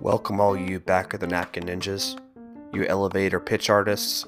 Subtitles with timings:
[0.00, 2.16] Welcome, all you back of the napkin ninjas,
[2.72, 4.24] you elevator pitch artists,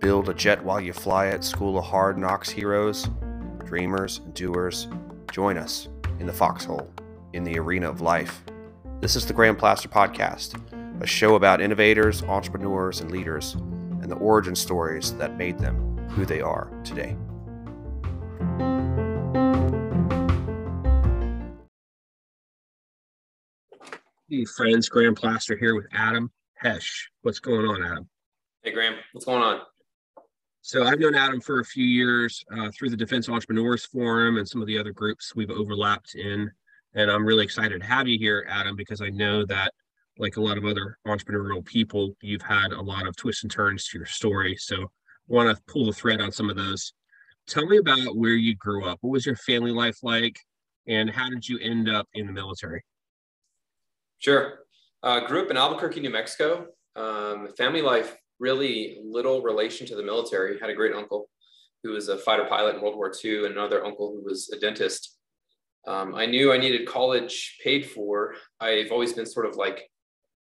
[0.00, 3.08] build a jet while you fly it, school of hard knocks heroes,
[3.64, 4.86] dreamers and doers.
[5.32, 6.92] Join us in the foxhole,
[7.32, 8.42] in the arena of life.
[9.00, 10.60] This is the Graham Plaster Podcast,
[11.02, 16.26] a show about innovators, entrepreneurs, and leaders, and the origin stories that made them who
[16.26, 17.16] they are today.
[24.44, 26.30] Friends, Graham Plaster here with Adam
[26.62, 27.04] Hesch.
[27.22, 28.08] What's going on, Adam?
[28.62, 29.60] Hey Graham, what's going on?
[30.62, 34.46] So I've known Adam for a few years uh, through the Defense Entrepreneurs Forum and
[34.46, 36.50] some of the other groups we've overlapped in,
[36.94, 39.72] and I'm really excited to have you here, Adam, because I know that,
[40.18, 43.88] like a lot of other entrepreneurial people, you've had a lot of twists and turns
[43.88, 44.54] to your story.
[44.56, 44.86] So I
[45.28, 46.92] want to pull the thread on some of those.
[47.46, 48.98] Tell me about where you grew up.
[49.00, 50.36] What was your family life like,
[50.86, 52.82] and how did you end up in the military?
[54.20, 54.60] Sure.
[55.02, 56.66] Uh, grew up in Albuquerque, New Mexico.
[56.94, 60.60] Um, family life, really little relation to the military.
[60.60, 61.28] Had a great uncle
[61.82, 64.60] who was a fighter pilot in World War II, and another uncle who was a
[64.60, 65.16] dentist.
[65.86, 68.34] Um, I knew I needed college paid for.
[68.60, 69.90] I've always been sort of like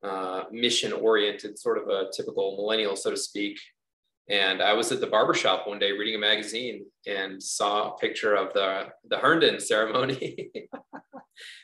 [0.01, 3.59] uh, mission oriented, sort of a typical millennial, so to speak.
[4.27, 8.33] And I was at the barbershop one day reading a magazine and saw a picture
[8.33, 10.51] of the, the Herndon ceremony.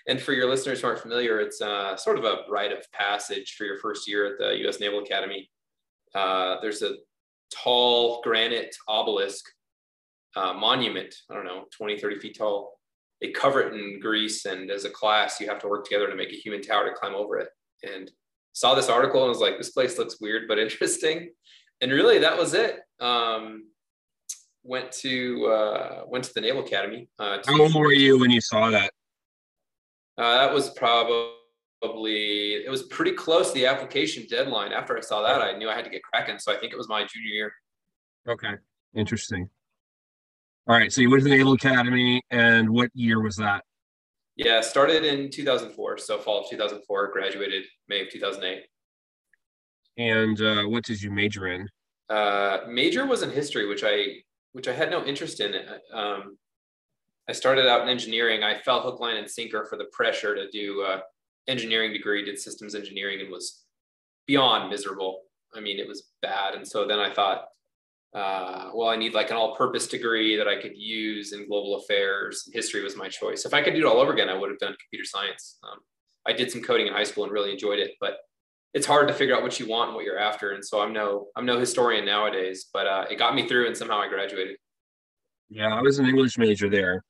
[0.07, 3.55] and for your listeners who aren't familiar, it's uh, sort of a rite of passage
[3.57, 5.49] for your first year at the US Naval Academy.
[6.15, 6.95] Uh, there's a
[7.53, 9.45] tall granite obelisk
[10.35, 12.79] uh, monument, I don't know, 20, 30 feet tall.
[13.21, 16.15] They cover it in grease, and as a class, you have to work together to
[16.15, 17.49] make a human tower to climb over it.
[17.81, 18.11] And
[18.53, 21.29] saw this article and was like, this place looks weird but interesting
[21.81, 22.79] and really that was it.
[22.99, 23.67] Um,
[24.63, 27.07] went to uh, went to the Naval Academy.
[27.19, 28.91] Uh, How old were you when you saw that?
[30.17, 31.31] Uh, that was probably
[31.83, 34.73] it was pretty close to the application deadline.
[34.73, 36.39] After I saw that, I knew I had to get cracking.
[36.39, 37.53] So I think it was my junior year.
[38.27, 38.53] Okay,
[38.95, 39.49] interesting.
[40.67, 43.63] All right, so you went to the Naval Academy, and what year was that?
[44.35, 45.97] Yeah, started in 2004.
[45.97, 48.65] So fall of 2004, graduated May of 2008.
[49.97, 51.69] And uh, what did you major in?
[52.09, 54.23] Uh, major was in history, which I
[54.53, 55.55] which I had no interest in.
[55.93, 56.37] Um,
[57.29, 58.43] I started out in engineering.
[58.43, 61.01] I fell hook, line, and sinker for the pressure to do a
[61.47, 62.23] engineering degree.
[62.23, 63.63] Did systems engineering and was
[64.27, 65.23] beyond miserable.
[65.55, 66.55] I mean, it was bad.
[66.55, 67.45] And so then I thought,
[68.13, 72.49] uh, well, I need like an all-purpose degree that I could use in global affairs.
[72.53, 73.45] History was my choice.
[73.45, 75.57] If I could do it all over again, I would have done computer science.
[75.63, 75.79] Um,
[76.25, 78.17] I did some coding in high school and really enjoyed it, but
[78.73, 80.51] it's hard to figure out what you want and what you're after.
[80.51, 83.75] And so I'm no I'm no historian nowadays, but uh, it got me through, and
[83.75, 84.57] somehow I graduated.
[85.49, 87.03] Yeah, I was an English major there,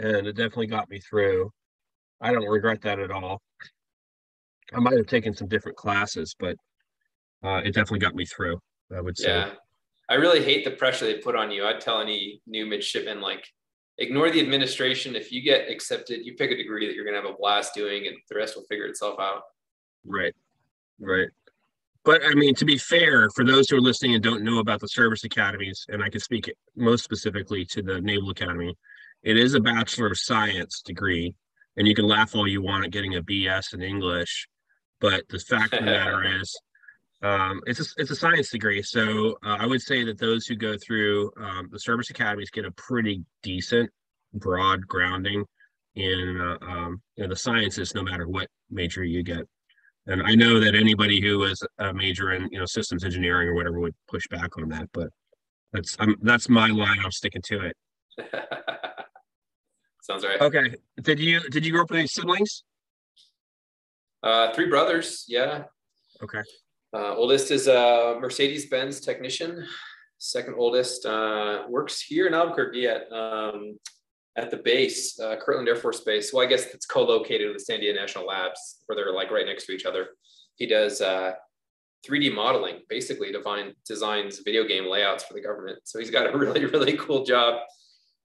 [0.00, 1.50] and it definitely got me through.
[2.20, 3.40] I don't regret that at all.
[4.74, 6.56] I might have taken some different classes, but
[7.44, 8.58] uh, it definitely got me through.
[8.94, 9.28] I would say.
[9.28, 9.52] Yeah,
[10.08, 11.64] I really hate the pressure they put on you.
[11.64, 13.44] I'd tell any new midshipman like,
[13.98, 15.14] ignore the administration.
[15.14, 17.74] If you get accepted, you pick a degree that you're going to have a blast
[17.74, 19.42] doing, and the rest will figure itself out.
[20.04, 20.34] Right.
[20.98, 21.28] Right.
[22.04, 24.80] But I mean, to be fair, for those who are listening and don't know about
[24.80, 28.74] the service academies, and I can speak most specifically to the Naval Academy,
[29.22, 31.34] it is a Bachelor of Science degree,
[31.76, 34.48] and you can laugh all you want at getting a BS in English,
[35.00, 36.58] but the fact of the matter is,
[37.22, 38.82] um, it's a, it's a science degree.
[38.82, 42.64] So uh, I would say that those who go through um, the service academies get
[42.64, 43.90] a pretty decent,
[44.32, 45.44] broad grounding
[45.96, 49.46] in uh, um, you know, the sciences, no matter what major you get.
[50.06, 53.54] And I know that anybody who is a major in you know systems engineering or
[53.54, 55.08] whatever would push back on that, but
[55.72, 56.98] that's I'm, that's my line.
[57.04, 57.76] I'm sticking to it.
[60.10, 60.40] Sounds right.
[60.40, 60.74] Okay.
[61.02, 62.64] Did you did you grow up with any siblings?
[64.24, 65.24] Uh, three brothers.
[65.28, 65.64] Yeah.
[66.20, 66.42] Okay.
[66.92, 69.64] Uh, oldest is a Mercedes Benz technician.
[70.18, 73.78] Second oldest uh, works here in Albuquerque at um,
[74.36, 76.32] at the base, uh, Kirtland Air Force Base.
[76.32, 79.72] Well, I guess it's co-located with Sandia National Labs, where they're like right next to
[79.72, 80.08] each other.
[80.56, 81.34] He does uh,
[82.04, 85.78] 3D modeling, basically define, designs video game layouts for the government.
[85.84, 87.60] So he's got a really, really cool job.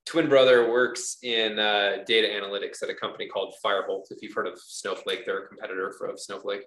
[0.06, 4.12] Twin brother works in uh, data analytics at a company called Firebolt.
[4.12, 6.62] If you've heard of Snowflake, they're a competitor of Snowflake.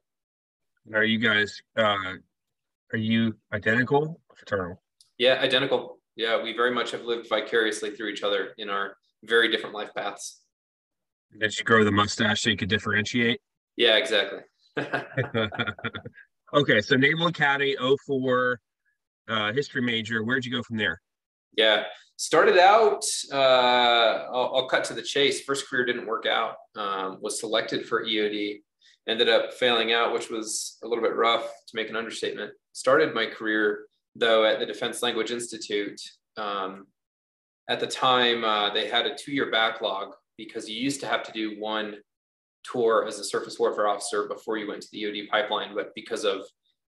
[0.92, 2.14] Are you guys, uh,
[2.92, 4.82] are you identical fraternal?
[5.18, 5.98] Yeah, identical.
[6.16, 9.90] Yeah, we very much have lived vicariously through each other in our very different life
[9.94, 10.40] paths.
[11.38, 13.40] Did you grow the mustache so you could differentiate?
[13.76, 14.40] Yeah, exactly.
[16.54, 17.76] okay, so Naval Academy
[18.06, 18.60] 04
[19.28, 20.24] uh, history major.
[20.24, 21.00] Where'd you go from there?
[21.56, 21.84] Yeah,
[22.16, 23.04] started out.
[23.32, 25.42] Uh, I'll, I'll, cut to the chase.
[25.42, 26.56] First career didn't work out.
[26.76, 28.60] Um, was selected for EOD,
[29.08, 32.52] ended up failing out, which was a little bit rough to make an understatement.
[32.72, 36.00] Started my career though at the Defense Language Institute.
[36.36, 36.86] Um,
[37.68, 41.32] at the time, uh, they had a two-year backlog because you used to have to
[41.32, 41.96] do one
[42.64, 46.24] tour as a surface warfare officer before you went to the EOD pipeline, but because
[46.24, 46.42] of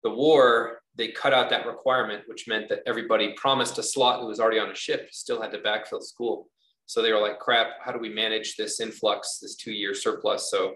[0.03, 4.27] the war, they cut out that requirement, which meant that everybody promised a slot who
[4.27, 6.47] was already on a ship still had to backfill school.
[6.85, 10.51] So they were like, crap, how do we manage this influx, this two year surplus?
[10.51, 10.75] So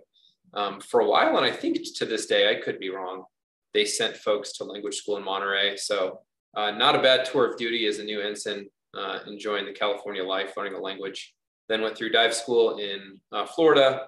[0.53, 3.25] um, for a while, and I think to this day, I could be wrong,
[3.74, 5.75] they sent folks to language school in Monterey.
[5.77, 6.21] So
[6.56, 10.24] uh, not a bad tour of duty as a new ensign, uh, enjoying the California
[10.24, 11.33] life, learning a language.
[11.69, 14.07] Then went through dive school in uh, Florida,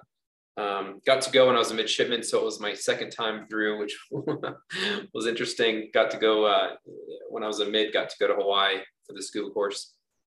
[0.56, 3.46] um, got to go when I was a midshipman, so it was my second time
[3.48, 3.98] through, which
[5.14, 5.90] was interesting.
[5.94, 6.70] Got to go uh,
[7.28, 9.94] when I was a mid, got to go to Hawaii for the scuba course.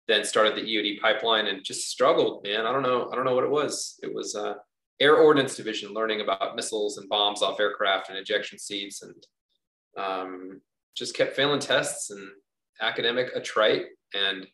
[0.08, 2.66] Then started the EOD pipeline and just struggled, man.
[2.66, 3.08] I don't know.
[3.10, 3.98] I don't know what it was.
[4.02, 4.54] It was uh,
[5.00, 9.26] Air Ordnance Division, learning about missiles and bombs off aircraft and ejection seats, and
[9.96, 10.60] um,
[10.96, 12.28] just kept failing tests and
[12.80, 13.84] academic attrite.
[14.14, 14.46] And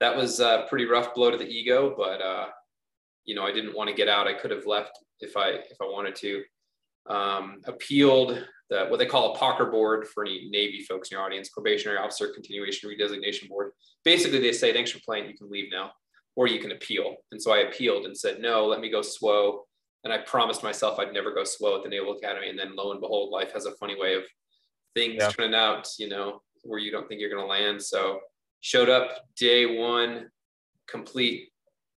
[0.00, 2.46] that was a pretty rough blow to the ego, but uh,
[3.24, 4.26] you know, I didn't want to get out.
[4.26, 6.42] I could have left if I if I wanted to.
[7.06, 11.24] Um, appealed the what they call a POCR board for any Navy folks in your
[11.24, 13.72] audience, probationary officer continuation redesignation board.
[14.04, 15.90] Basically, they say thanks for playing, you can leave now,
[16.34, 17.16] or you can appeal.
[17.30, 19.60] And so I appealed and said no, let me go SWO.
[20.04, 22.48] And I promised myself I'd never go SWO at the Naval Academy.
[22.48, 24.22] And then lo and behold, life has a funny way of
[24.94, 25.30] things yeah.
[25.30, 27.82] turning out, you know, where you don't think you're going to land.
[27.82, 28.20] So
[28.60, 30.30] showed up day one,
[30.86, 31.50] complete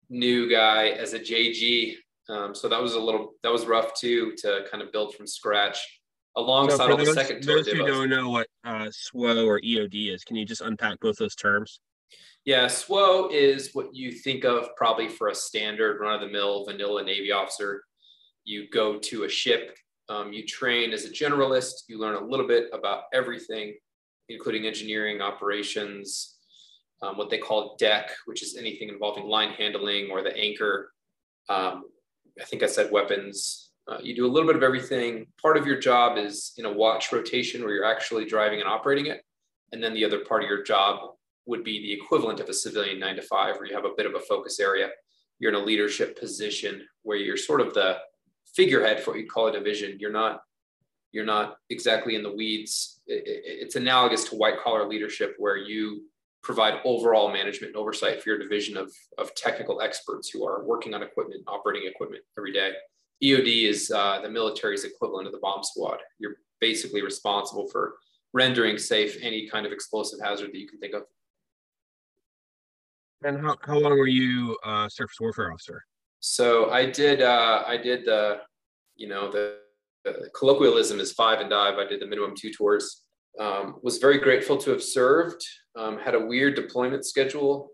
[0.09, 1.95] new guy as a JG.
[2.30, 5.27] Um, so that was a little that was rough too to kind of build from
[5.27, 5.80] scratch
[6.36, 7.57] alongside so all the second tour.
[7.57, 11.18] Those who don't know what uh, SWO or EOD is, can you just unpack both
[11.18, 11.80] those terms?
[12.45, 16.66] Yeah, SWO is what you think of probably for a standard run of the mill
[16.66, 17.83] vanilla Navy officer.
[18.44, 19.78] You go to a ship,
[20.10, 23.74] um, you train as a generalist, you learn a little bit about everything,
[24.30, 26.36] including engineering, operations,
[27.01, 30.92] um, what they call deck, which is anything involving line handling or the anchor.
[31.50, 31.86] Um,
[32.39, 33.71] I think I said weapons.
[33.87, 35.27] Uh, you do a little bit of everything.
[35.41, 39.07] Part of your job is in a watch rotation where you're actually driving and operating
[39.07, 39.23] it.
[39.71, 41.11] And then the other part of your job
[41.45, 44.05] would be the equivalent of a civilian nine to five, where you have a bit
[44.05, 44.89] of a focus area.
[45.39, 47.97] You're in a leadership position where you're sort of the
[48.55, 49.97] figurehead for what you call a division.
[49.99, 50.41] You're not
[51.11, 53.01] you're not exactly in the weeds.
[53.07, 56.03] It's analogous to white collar leadership where you
[56.45, 60.94] provide overall management and oversight for your division of, of technical experts who are working
[60.94, 62.71] on equipment, operating equipment every day.
[63.24, 65.97] EOD is uh, the military's equivalent of the bomb squad.
[66.19, 67.95] You're basically responsible for
[68.33, 71.03] rendering safe any kind of explosive hazard that you can think of.
[73.24, 75.83] And how, how long were you uh, surface warfare officer?
[76.19, 78.42] So I did uh, I did the
[78.95, 79.57] you know the,
[80.03, 81.80] the colloquialism is five and dive.
[81.80, 83.05] I did the minimum two tours.
[83.39, 85.45] Um, was very grateful to have served
[85.75, 87.71] um, had a weird deployment schedule.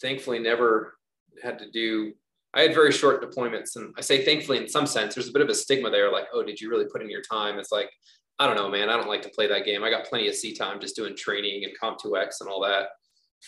[0.00, 0.94] Thankfully, never
[1.42, 2.12] had to do.
[2.54, 5.14] I had very short deployments, and I say thankfully in some sense.
[5.14, 7.22] There's a bit of a stigma there, like, oh, did you really put in your
[7.22, 7.58] time?
[7.58, 7.90] It's like,
[8.38, 8.88] I don't know, man.
[8.88, 9.84] I don't like to play that game.
[9.84, 12.88] I got plenty of sea time just doing training and COMPTUEX and all that.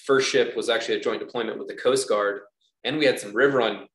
[0.07, 2.41] First ship was actually a joint deployment with the Coast Guard,
[2.85, 3.87] and we had some river run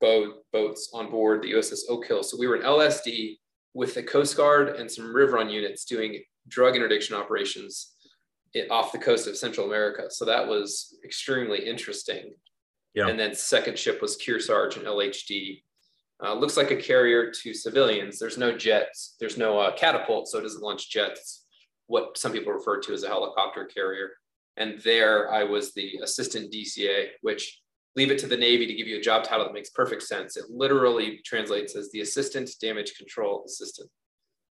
[0.00, 2.22] boat boats on board the USS Oak Hill.
[2.22, 3.36] So we were in LSD
[3.74, 7.94] with the Coast Guard and some river run units doing drug interdiction operations
[8.70, 10.10] off the coast of Central America.
[10.10, 12.34] So that was extremely interesting.
[12.94, 13.08] Yeah.
[13.08, 15.62] And then second ship was Kearsarge and LHD.
[16.24, 18.18] Uh, looks like a carrier to civilians.
[18.18, 19.16] There's no jets.
[19.20, 21.44] There's no uh, catapult, so it doesn't launch jets.
[21.86, 24.10] What some people refer to as a helicopter carrier.
[24.56, 27.60] And there I was the assistant DCA, which
[27.94, 30.36] leave it to the Navy to give you a job title that makes perfect sense.
[30.36, 33.88] It literally translates as the assistant damage control assistant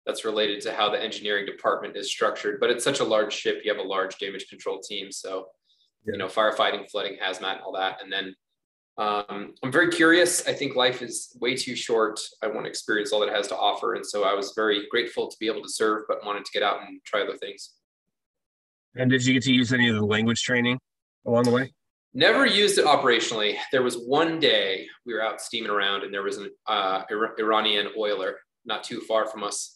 [0.07, 2.61] that's related to how the engineering department is structured.
[2.61, 5.11] But it's such a large ship, you have a large damage control team.
[5.11, 5.49] So,
[6.07, 6.13] yeah.
[6.13, 8.01] you know, firefighting, flooding, hazmat, all that.
[8.03, 8.35] And then
[8.99, 10.47] um, I'm very curious.
[10.47, 12.21] I think life is way too short.
[12.43, 13.95] I want to experience all that it has to offer.
[13.95, 16.63] And so I was very grateful to be able to serve, but wanted to get
[16.63, 17.75] out and try other things.
[18.95, 20.79] And did you get to use any of the language training
[21.27, 21.73] along the way?
[22.15, 23.57] Never used it operationally.
[23.73, 27.03] There was one day we were out steaming around and there was an uh,
[27.39, 29.76] Iranian oiler not too far from us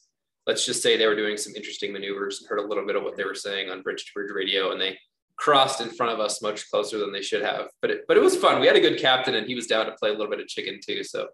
[0.51, 3.05] let's just say they were doing some interesting maneuvers and heard a little bit of
[3.05, 4.99] what they were saying on bridge to bridge radio and they
[5.37, 7.69] crossed in front of us much closer than they should have.
[7.81, 8.61] But it, but it was fun.
[8.61, 10.49] We had a good captain and he was down to play a little bit of
[10.49, 11.05] chicken too.
[11.05, 11.29] So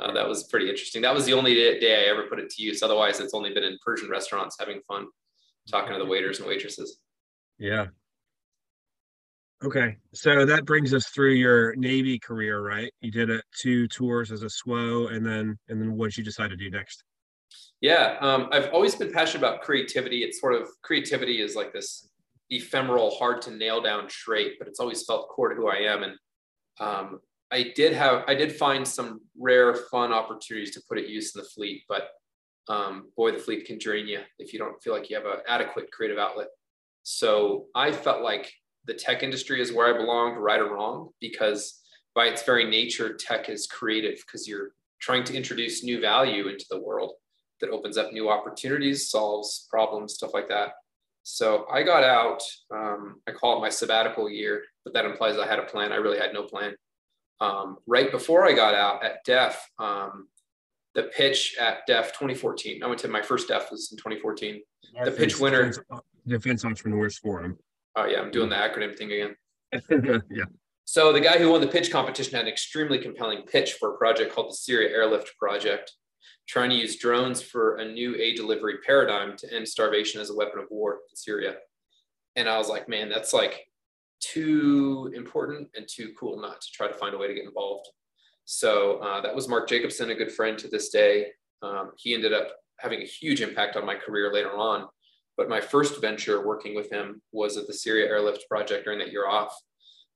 [0.00, 1.00] uh, that was pretty interesting.
[1.00, 2.82] That was the only day i ever put it to use.
[2.82, 5.06] Otherwise it's only been in persian restaurants having fun
[5.70, 6.98] talking to the waiters and waitresses.
[7.56, 7.86] Yeah.
[9.62, 12.90] Okay, so that brings us through your Navy career, right?
[13.00, 16.48] You did two tours as a SWO, and then and then what did you decide
[16.48, 17.04] to do next?
[17.80, 20.22] Yeah, um, I've always been passionate about creativity.
[20.22, 22.10] It's sort of creativity is like this
[22.50, 26.02] ephemeral, hard to nail down trait, but it's always felt core to who I am.
[26.02, 26.12] And
[26.78, 27.20] um,
[27.50, 31.42] I did have, I did find some rare, fun opportunities to put it use in
[31.42, 32.10] the fleet, but
[32.68, 35.40] um, boy, the fleet can drain you if you don't feel like you have an
[35.48, 36.48] adequate creative outlet.
[37.02, 38.52] So I felt like
[38.84, 41.80] the tech industry is where I belonged, right or wrong, because
[42.14, 46.66] by its very nature, tech is creative because you're trying to introduce new value into
[46.70, 47.14] the world
[47.60, 50.72] that opens up new opportunities, solves problems, stuff like that.
[51.22, 52.42] So I got out,
[52.74, 55.92] um, I call it my sabbatical year, but that implies I had a plan.
[55.92, 56.74] I really had no plan.
[57.40, 60.28] Um, right before I got out at DEF, um,
[60.94, 64.60] the pitch at DEF 2014, I went to my first DEF was in 2014.
[65.04, 65.72] The pitch winner.
[66.26, 67.58] Defense Entrepreneurs Forum.
[67.96, 69.36] Oh yeah, I'm doing the acronym thing again.
[70.30, 70.44] yeah.
[70.84, 73.98] So the guy who won the pitch competition had an extremely compelling pitch for a
[73.98, 75.92] project called the Syria Airlift Project,
[76.48, 80.34] trying to use drones for a new aid delivery paradigm to end starvation as a
[80.34, 81.56] weapon of war in Syria.
[82.36, 83.66] And I was like, man, that's like
[84.20, 87.88] too important and too cool not to try to find a way to get involved.
[88.44, 91.28] So uh, that was Mark Jacobson, a good friend to this day.
[91.62, 92.48] Um, he ended up
[92.78, 94.86] having a huge impact on my career later on
[95.40, 99.10] but my first venture working with him was at the Syria Airlift Project during that
[99.10, 99.58] year off,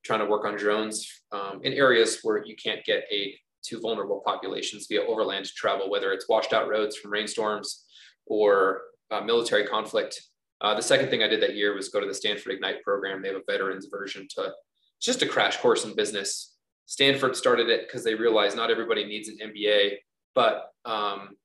[0.05, 4.23] trying to work on drones um, in areas where you can't get aid to vulnerable
[4.25, 7.85] populations via overland travel, whether it's washed out roads from rainstorms
[8.27, 10.23] or uh, military conflict.
[10.61, 13.23] Uh, the second thing I did that year was go to the Stanford Ignite program.
[13.23, 14.53] They have a veterans version to
[15.01, 16.57] just a crash course in business.
[16.87, 19.97] Stanford started it because they realized not everybody needs an MBA,
[20.35, 21.37] but um,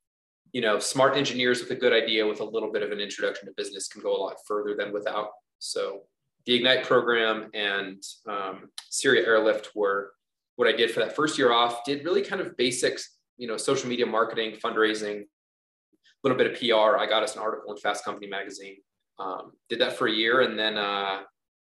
[0.52, 3.48] you know, smart engineers with a good idea with a little bit of an introduction
[3.48, 5.30] to business can go a lot further than without.
[5.60, 6.02] So
[6.46, 10.14] the Ignite program and um, Syria Airlift were
[10.60, 13.56] what I did for that first year off, did really kind of basics, you know,
[13.56, 16.98] social media marketing, fundraising, a little bit of PR.
[16.98, 18.76] I got us an article in Fast Company magazine.
[19.20, 20.42] Um, did that for a year.
[20.42, 21.22] And then uh,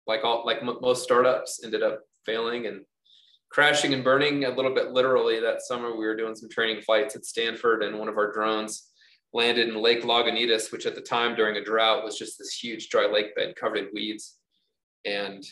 [0.08, 2.82] like all, like m- most startups ended up failing and
[3.52, 5.92] crashing and burning a little bit literally that summer.
[5.92, 8.90] We were doing some training flights at Stanford, and one of our drones
[9.32, 12.90] landed in Lake Lagunitas, which at the time during a drought was just this huge
[12.90, 14.40] dry lake bed covered in weeds.
[15.06, 15.46] And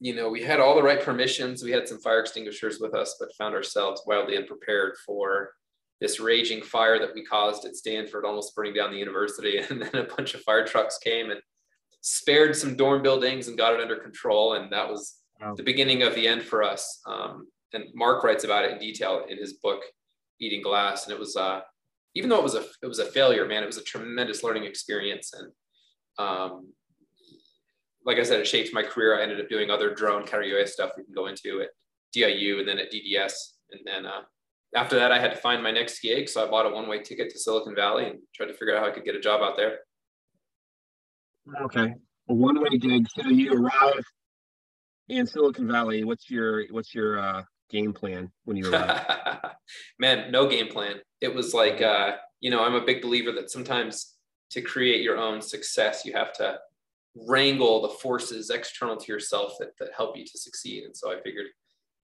[0.00, 1.62] you know, we had all the right permissions.
[1.62, 5.50] We had some fire extinguishers with us, but found ourselves wildly unprepared for
[6.00, 9.58] this raging fire that we caused at Stanford, almost burning down the university.
[9.70, 11.40] And then a bunch of fire trucks came and
[12.00, 14.54] spared some dorm buildings and got it under control.
[14.54, 15.54] And that was wow.
[15.54, 17.00] the beginning of the end for us.
[17.06, 19.82] Um, and Mark writes about it in detail in his book,
[20.40, 21.04] Eating Glass.
[21.04, 21.60] And it was, uh,
[22.14, 24.64] even though it was a it was a failure, man, it was a tremendous learning
[24.64, 25.32] experience.
[25.34, 25.52] And
[26.18, 26.72] um,
[28.08, 29.18] like I said, it shaped my career.
[29.18, 31.68] I ended up doing other drone UAS stuff we can go into at
[32.14, 33.34] DIU and then at DDS.
[33.70, 34.22] And then uh,
[34.74, 36.26] after that, I had to find my next gig.
[36.26, 38.82] So I bought a one way ticket to Silicon Valley and tried to figure out
[38.82, 39.80] how I could get a job out there.
[41.60, 41.92] Okay.
[42.30, 43.06] A one way gig.
[43.14, 44.02] So you arrive
[45.10, 49.38] in Silicon Valley, what's your what's your uh, game plan when you arrive?
[49.98, 50.96] Man, no game plan.
[51.20, 54.14] It was like uh, you know, I'm a big believer that sometimes
[54.52, 56.58] to create your own success, you have to
[57.14, 60.84] wrangle the forces external to yourself that, that help you to succeed.
[60.84, 61.46] And so I figured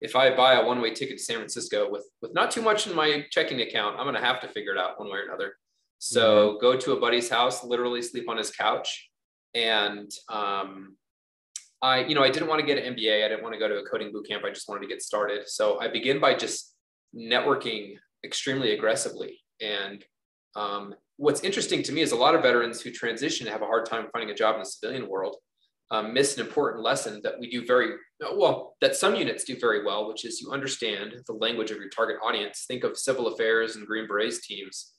[0.01, 2.95] if I buy a one-way ticket to San Francisco with with not too much in
[2.95, 5.55] my checking account, I'm gonna have to figure it out one way or another.
[5.99, 6.61] So mm-hmm.
[6.61, 9.09] go to a buddy's house, literally sleep on his couch,
[9.53, 10.97] and um,
[11.81, 13.23] I, you know, I didn't want to get an MBA.
[13.23, 14.43] I didn't want to go to a coding boot camp.
[14.43, 15.47] I just wanted to get started.
[15.47, 16.73] So I begin by just
[17.15, 19.39] networking extremely aggressively.
[19.61, 20.03] And
[20.55, 23.85] um, what's interesting to me is a lot of veterans who transition have a hard
[23.85, 25.37] time finding a job in the civilian world.
[25.91, 27.91] Um, miss an important lesson that we do very
[28.33, 31.89] well, that some units do very well, which is you understand the language of your
[31.89, 32.65] target audience.
[32.67, 34.93] Think of civil affairs and Green Berets teams.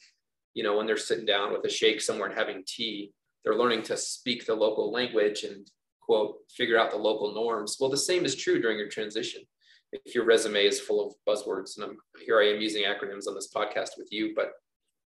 [0.54, 3.12] You know, when they're sitting down with a sheikh somewhere and having tea,
[3.44, 5.68] they're learning to speak the local language and
[6.00, 7.76] quote, figure out the local norms.
[7.80, 9.42] Well, the same is true during your transition.
[9.92, 13.34] If your resume is full of buzzwords, and I'm here I am using acronyms on
[13.34, 14.52] this podcast with you, but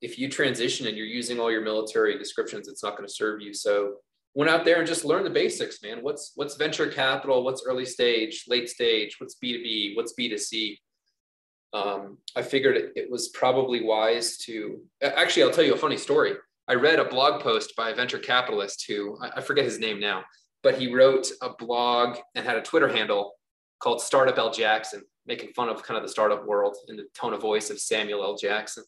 [0.03, 3.41] if you transition and you're using all your military descriptions, it's not going to serve
[3.41, 3.53] you.
[3.53, 3.95] So
[4.35, 5.99] went out there and just learn the basics, man.
[6.01, 7.43] What's what's venture capital?
[7.43, 9.15] What's early stage, late stage?
[9.19, 9.95] What's B2B?
[9.95, 10.77] What's B2C?
[11.73, 16.33] Um, I figured it was probably wise to actually, I'll tell you a funny story.
[16.67, 20.23] I read a blog post by a venture capitalist who I forget his name now,
[20.61, 23.33] but he wrote a blog and had a Twitter handle
[23.79, 27.33] called Startup L Jackson, making fun of kind of the startup world in the tone
[27.33, 28.35] of voice of Samuel L.
[28.37, 28.83] Jackson.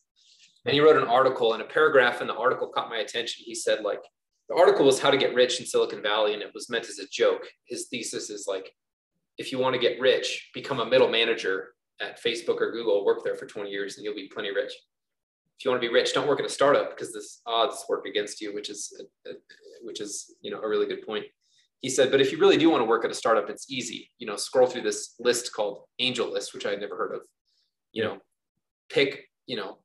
[0.66, 3.44] And he wrote an article, and a paragraph in the article caught my attention.
[3.46, 4.02] He said, like,
[4.50, 7.00] the article was how to get rich in Silicon Valley, and it was meant as
[7.00, 7.48] a joke.
[7.66, 8.72] His thesis is like,
[9.38, 13.24] if you want to get rich, become a middle manager at Facebook or Google, work
[13.24, 14.74] there for 20 years and you'll be plenty rich.
[15.58, 18.06] If you want to be rich, don't work in a startup because this odds work
[18.06, 19.34] against you, which is, a, a,
[19.82, 21.26] which is, you know, a really good point.
[21.82, 24.12] He said, but if you really do want to work at a startup, it's easy.
[24.18, 27.22] You know, scroll through this list called AngelList, which I had never heard of.
[27.94, 28.18] You know,
[28.90, 29.78] pick, you know,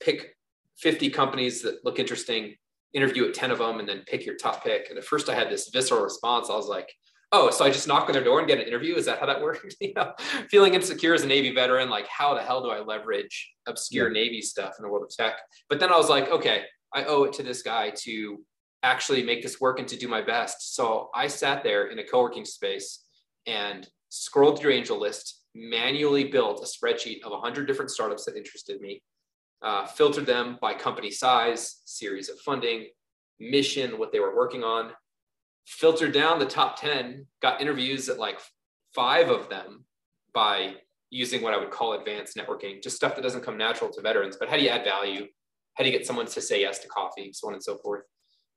[0.00, 0.36] pick
[0.78, 2.54] 50 companies that look interesting,
[2.92, 4.88] interview at 10 of them, and then pick your top pick.
[4.90, 6.50] And at first I had this visceral response.
[6.50, 6.92] I was like,
[7.32, 8.94] oh, so I just knock on their door and get an interview?
[8.94, 9.76] Is that how that works?
[9.80, 10.12] you know,
[10.50, 14.22] feeling insecure as a Navy veteran, like how the hell do I leverage obscure yeah.
[14.22, 15.38] Navy stuff in the world of tech?
[15.68, 18.40] But then I was like, okay, I owe it to this guy to
[18.82, 20.76] actually make this work and to do my best.
[20.76, 23.04] So I sat there in a co-working space
[23.46, 29.02] and scrolled through AngelList, manually built a spreadsheet of 100 different startups that interested me,
[29.62, 32.86] uh, filtered them by company size, series of funding,
[33.40, 34.92] mission, what they were working on,
[35.66, 38.40] filtered down the top 10, got interviews at like
[38.94, 39.84] five of them
[40.32, 40.74] by
[41.10, 44.36] using what I would call advanced networking, just stuff that doesn't come natural to veterans.
[44.38, 45.26] But how do you add value?
[45.74, 48.02] How do you get someone to say yes to coffee, so on and so forth?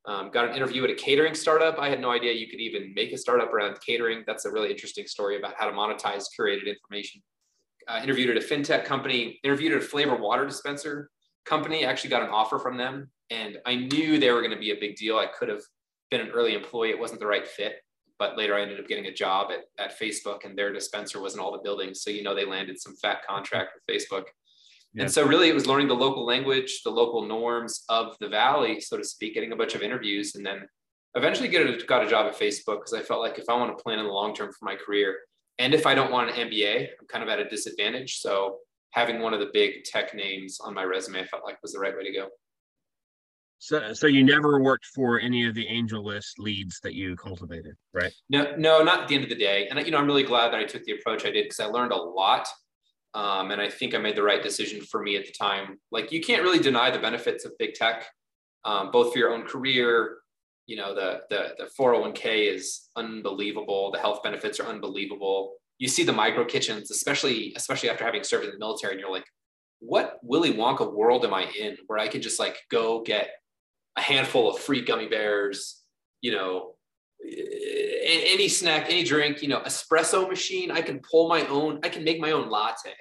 [0.06, 1.78] Um, got an interview at a catering startup.
[1.78, 4.24] I had no idea you could even make a startup around catering.
[4.26, 7.22] That's a really interesting story about how to monetize curated information.
[7.90, 11.10] Uh, interviewed at a fintech company, interviewed at a flavor water dispenser
[11.44, 13.10] company, actually got an offer from them.
[13.32, 15.18] And I knew they were going to be a big deal.
[15.18, 15.64] I could have
[16.12, 17.78] been an early employee, it wasn't the right fit.
[18.20, 21.34] But later I ended up getting a job at, at Facebook and their dispenser was
[21.34, 22.04] in all the buildings.
[22.04, 24.26] So, you know, they landed some fat contract with Facebook.
[24.94, 25.04] Yeah.
[25.04, 28.82] And so really it was learning the local language, the local norms of the Valley,
[28.82, 30.68] so to speak, getting a bunch of interviews and then
[31.16, 33.76] eventually get a, got a job at Facebook because I felt like if I want
[33.76, 35.18] to plan in the long term for my career,
[35.60, 38.20] and if I don't want an MBA, I'm kind of at a disadvantage.
[38.20, 38.58] So
[38.92, 41.80] having one of the big tech names on my resume, I felt like was the
[41.80, 42.30] right way to go.
[43.60, 48.14] So, so you never worked for any of the AngelList leads that you cultivated, right?
[48.30, 49.68] No, no, not at the end of the day.
[49.68, 51.66] And you know, I'm really glad that I took the approach I did because I
[51.66, 52.48] learned a lot,
[53.14, 55.78] um, and I think I made the right decision for me at the time.
[55.92, 58.06] Like, you can't really deny the benefits of big tech,
[58.64, 60.20] um, both for your own career.
[60.66, 63.92] You know, the the the 401k is unbelievable.
[63.92, 65.59] The health benefits are unbelievable.
[65.80, 69.12] You see the micro kitchens, especially especially after having served in the military, and you're
[69.12, 69.26] like,
[69.80, 73.30] what Willy Wonka world am I in where I can just like go get
[73.98, 75.82] a handful of free gummy bears,
[76.22, 76.76] you know,
[77.24, 80.72] any snack, any drink, you know, espresso machine.
[80.72, 82.94] I can pull my own, I can make my own latte.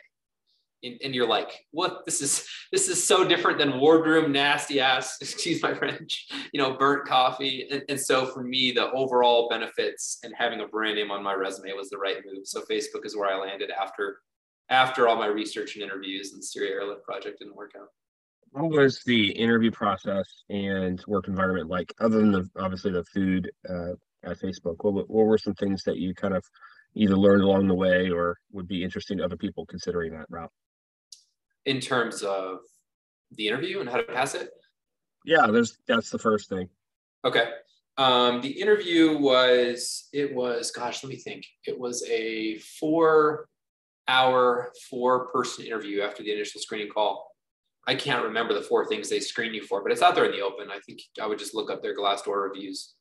[0.85, 2.05] And, and, you're like, what?
[2.05, 6.75] This is this is so different than wardroom nasty ass, excuse my French, you know,
[6.75, 7.67] burnt coffee.
[7.71, 11.35] And, and so for me, the overall benefits and having a brand name on my
[11.35, 12.47] resume was the right move.
[12.47, 14.19] So Facebook is where I landed after
[14.71, 17.89] after all my research and interviews and Syria Airlift project didn't work out
[18.53, 23.51] what was the interview process and work environment like other than the obviously the food
[23.69, 23.93] uh,
[24.25, 26.45] at facebook what, what were some things that you kind of
[26.95, 30.51] either learned along the way or would be interesting to other people considering that route
[31.69, 32.61] in terms of
[33.33, 34.51] the interview and how to pass it?
[35.25, 36.69] Yeah there's that's the first thing.
[37.25, 37.51] Okay.
[37.99, 41.45] Um, the interview was it was gosh let me think.
[41.67, 43.49] It was a four
[44.07, 47.29] hour four person interview after the initial screening call.
[47.87, 50.33] I can't remember the four things they screen you for, but it's out there in
[50.33, 50.69] the open.
[50.71, 52.95] I think I would just look up their Glassdoor reviews,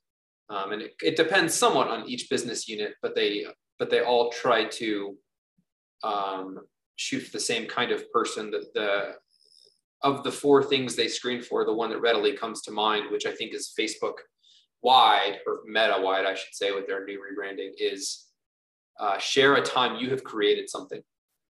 [0.50, 3.46] um, and it, it, depends somewhat on each business unit, but they
[3.80, 5.18] but they all try to
[6.04, 6.60] um,
[6.98, 8.52] shoot the same kind of person.
[8.52, 9.16] That the
[10.04, 13.26] of the four things they screen for, the one that readily comes to mind, which
[13.26, 14.16] I think is Facebook
[14.84, 18.26] wide or Meta wide, I should say, with their new rebranding, is
[19.00, 21.02] uh, share a time you have created something.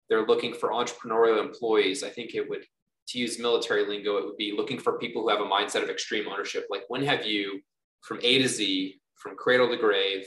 [0.09, 2.03] They're looking for entrepreneurial employees.
[2.03, 2.65] I think it would
[3.07, 5.89] to use military lingo, it would be looking for people who have a mindset of
[5.89, 6.65] extreme ownership.
[6.69, 7.59] Like, when have you,
[8.01, 10.25] from A to Z, from cradle to grave,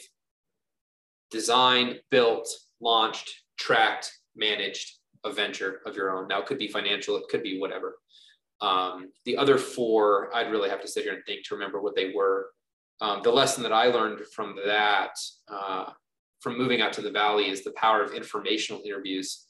[1.30, 2.48] designed, built,
[2.80, 6.28] launched, tracked, managed a venture of your own?
[6.28, 7.96] Now, it could be financial, it could be whatever.
[8.60, 11.96] Um, the other four, I'd really have to sit here and think to remember what
[11.96, 12.50] they were.
[13.00, 15.10] Um, the lesson that I learned from that,
[15.48, 15.90] uh,
[16.40, 19.46] from moving out to the valley, is the power of informational interviews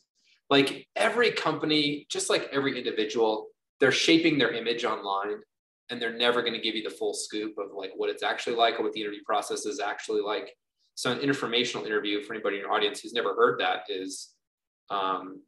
[0.51, 3.49] like every company, just like every individual,
[3.81, 5.39] they're shaping their image online
[5.91, 8.57] and they're never going to give you the full scoop of like what it's actually
[8.57, 10.55] like or what the interview process is actually like.
[10.95, 14.35] So an informational interview for anybody in your audience who's never heard that is
[14.91, 15.41] um,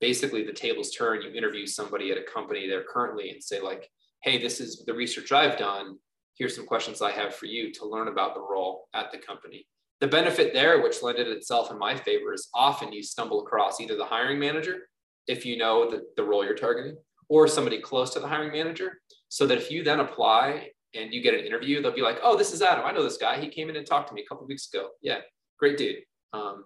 [0.00, 1.22] basically the tables turn.
[1.22, 3.88] You interview somebody at a company they're currently and say like,
[4.22, 5.96] hey, this is the research I've done.
[6.36, 9.66] Here's some questions I have for you to learn about the role at the company.
[10.00, 13.96] The benefit there, which lended itself in my favor, is often you stumble across either
[13.96, 14.88] the hiring manager,
[15.28, 16.96] if you know the, the role you're targeting,
[17.28, 19.00] or somebody close to the hiring manager.
[19.28, 22.36] So that if you then apply and you get an interview, they'll be like, oh,
[22.36, 22.84] this is Adam.
[22.84, 23.40] I know this guy.
[23.40, 24.88] He came in and talked to me a couple weeks ago.
[25.02, 25.18] Yeah,
[25.58, 25.98] great dude.
[26.32, 26.64] Um,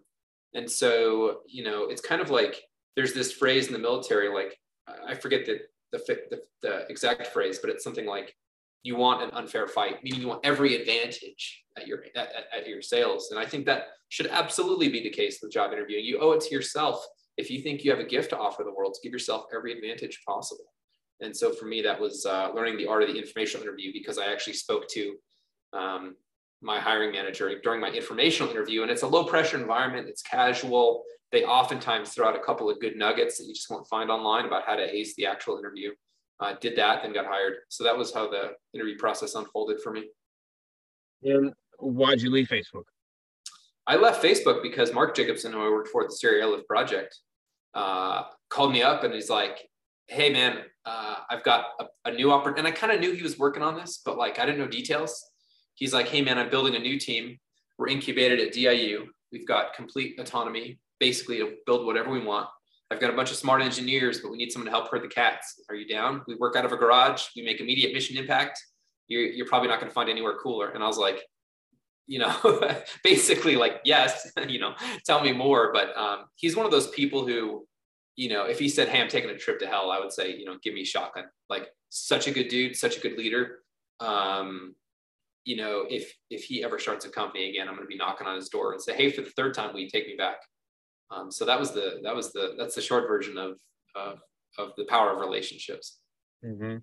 [0.55, 2.63] and so, you know, it's kind of like
[2.97, 4.59] there's this phrase in the military, like
[5.07, 5.61] I forget the,
[5.93, 5.99] the,
[6.31, 8.35] the, the exact phrase, but it's something like
[8.83, 12.83] you want an unfair fight, meaning you want every advantage at your at, at, your
[12.83, 13.31] sales.
[13.31, 16.05] And I think that should absolutely be the case with job interviewing.
[16.05, 17.05] You owe it to yourself
[17.37, 19.73] if you think you have a gift to offer the world to give yourself every
[19.73, 20.73] advantage possible.
[21.21, 24.19] And so for me, that was uh, learning the art of the informational interview because
[24.19, 25.17] I actually spoke to
[25.73, 26.17] um,
[26.63, 28.83] my hiring manager during my informational interview.
[28.83, 31.03] And it's a low pressure environment, it's casual.
[31.31, 34.47] They oftentimes throw out a couple of good nuggets that you just won't find online
[34.47, 35.91] about how to ace the actual interview.
[36.41, 37.55] Uh, did that, then got hired.
[37.69, 40.05] So that was how the interview process unfolded for me.
[41.23, 42.85] And why'd you leave Facebook?
[43.87, 47.19] I left Facebook because Mark Jacobson, who I worked for at the Syria Airlift Project,
[47.75, 49.69] uh, called me up and he's like,
[50.07, 53.23] "Hey, man, uh, I've got a, a new opportunity." And I kind of knew he
[53.23, 55.25] was working on this, but like I didn't know details.
[55.75, 57.39] He's like, "Hey, man, I'm building a new team.
[57.79, 59.07] We're incubated at DIU.
[59.33, 62.49] We've got complete autonomy, basically to build whatever we want.
[62.91, 65.09] I've got a bunch of smart engineers, but we need someone to help herd the
[65.09, 65.61] cats.
[65.69, 66.23] Are you down?
[66.27, 67.27] We work out of a garage.
[67.37, 68.63] We make immediate mission impact.
[69.09, 71.21] You're, you're probably not going to find anywhere cooler." And I was like,
[72.09, 72.35] you know,
[73.05, 75.73] basically like, yes, you know, tell me more.
[75.73, 77.67] But um, he's one of those people who,
[78.17, 80.35] you know, if he said, hey, I'm taking a trip to hell, I would say,
[80.35, 81.25] you know, give me a shotgun.
[81.49, 83.59] Like such a good dude, such a good leader.
[84.01, 84.75] Um,
[85.45, 88.27] you know, if if he ever starts a company again, I'm going to be knocking
[88.27, 90.39] on his door and say, hey, for the third time, will you take me back?
[91.11, 93.57] Um, so that was the that was the that's the short version of
[93.97, 94.19] of,
[94.59, 95.99] of the power of relationships.
[96.45, 96.77] Mm-hmm.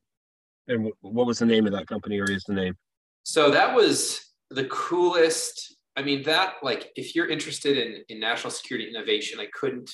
[0.68, 2.76] And what was the name of that company, or is the name?
[3.24, 8.52] So that was the coolest i mean that like if you're interested in in national
[8.52, 9.92] security innovation i couldn't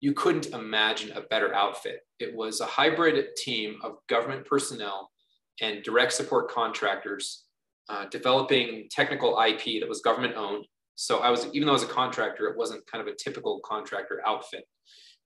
[0.00, 5.10] you couldn't imagine a better outfit it was a hybrid team of government personnel
[5.60, 7.44] and direct support contractors
[7.88, 10.66] uh, developing technical ip that was government owned
[11.00, 13.60] so i was even though i was a contractor it wasn't kind of a typical
[13.64, 14.64] contractor outfit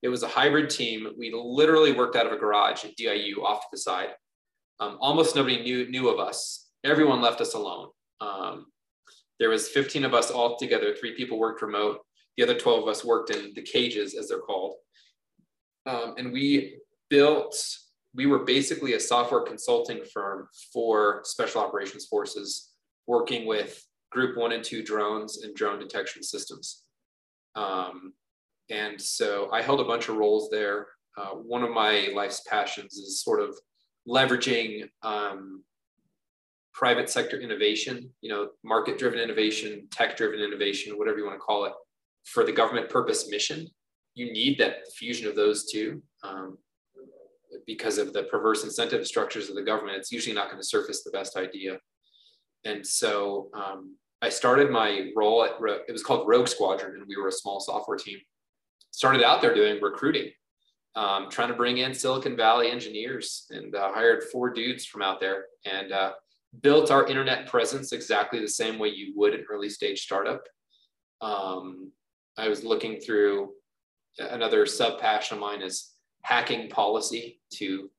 [0.02, 3.62] it was a hybrid team we literally worked out of a garage at diu off
[3.62, 4.10] to the side
[4.80, 7.88] um, almost nobody knew knew of us everyone left us alone
[8.20, 8.66] um,
[9.42, 10.94] there was 15 of us all together.
[10.94, 11.98] Three people worked remote.
[12.36, 14.76] The other 12 of us worked in the cages, as they're called.
[15.84, 16.76] Um, and we
[17.10, 17.56] built,
[18.14, 22.70] we were basically a software consulting firm for special operations forces
[23.08, 26.84] working with group one and two drones and drone detection systems.
[27.54, 28.12] Um,
[28.70, 30.86] and so I held a bunch of roles there.
[31.18, 33.58] Uh, one of my life's passions is sort of
[34.08, 35.62] leveraging um,
[36.72, 41.40] private sector innovation, you know, market driven innovation, tech driven innovation, whatever you want to
[41.40, 41.72] call it,
[42.24, 43.66] for the government purpose mission.
[44.14, 46.02] You need that fusion of those two.
[46.22, 46.58] Um,
[47.66, 51.04] because of the perverse incentive structures of the government, it's usually not going to surface
[51.04, 51.78] the best idea.
[52.64, 55.52] And so um, I started my role at,
[55.88, 58.18] it was called Rogue Squadron, and we were a small software team.
[58.92, 60.30] Started out there doing recruiting,
[60.94, 65.18] um, trying to bring in Silicon Valley engineers, and uh, hired four dudes from out
[65.18, 65.46] there.
[65.64, 66.12] And uh,
[66.60, 70.44] built our internet presence exactly the same way you would an early stage startup.
[71.20, 71.90] Um,
[72.36, 73.50] I was looking through
[74.18, 77.90] another sub passion of mine is hacking policy to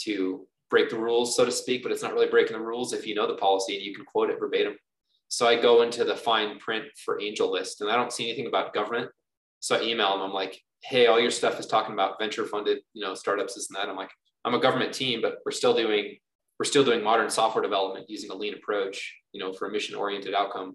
[0.00, 3.06] to break the rules, so to speak, but it's not really breaking the rules if
[3.06, 4.76] you know the policy and you can quote it verbatim.
[5.28, 8.74] So I go into the fine print for AngelList and I don't see anything about
[8.74, 9.10] government.
[9.60, 10.22] So I email them.
[10.22, 13.68] I'm like, hey, all your stuff is talking about venture funded, you know, startups, this
[13.68, 13.88] and that.
[13.88, 14.10] I'm like,
[14.44, 16.16] I'm a government team, but we're still doing
[16.58, 19.94] we're still doing modern software development using a lean approach, you know, for a mission
[19.94, 20.74] oriented outcome.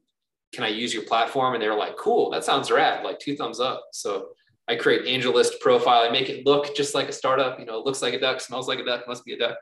[0.54, 1.54] Can I use your platform?
[1.54, 3.84] And they were like, cool, that sounds rad, like two thumbs up.
[3.92, 4.30] So
[4.70, 6.08] I create AngelList profile.
[6.08, 7.60] I make it look just like a startup.
[7.60, 9.58] You know, it looks like a duck, smells like a duck, must be a duck.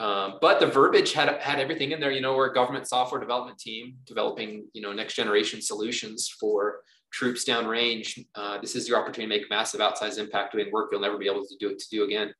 [0.00, 2.10] Um, but the verbiage had had everything in there.
[2.10, 6.80] You know, we're a government software development team developing you know next generation solutions for
[7.12, 8.24] troops downrange.
[8.34, 11.26] Uh, this is your opportunity to make massive outsized impact doing work you'll never be
[11.26, 12.32] able to do it to do again.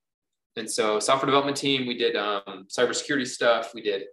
[0.57, 3.73] And so software development team, we did um, cybersecurity stuff.
[3.75, 4.05] We did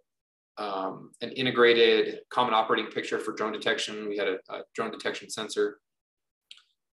[0.57, 4.09] um, an integrated common operating picture for drone detection.
[4.09, 5.79] We had a, a drone detection sensor.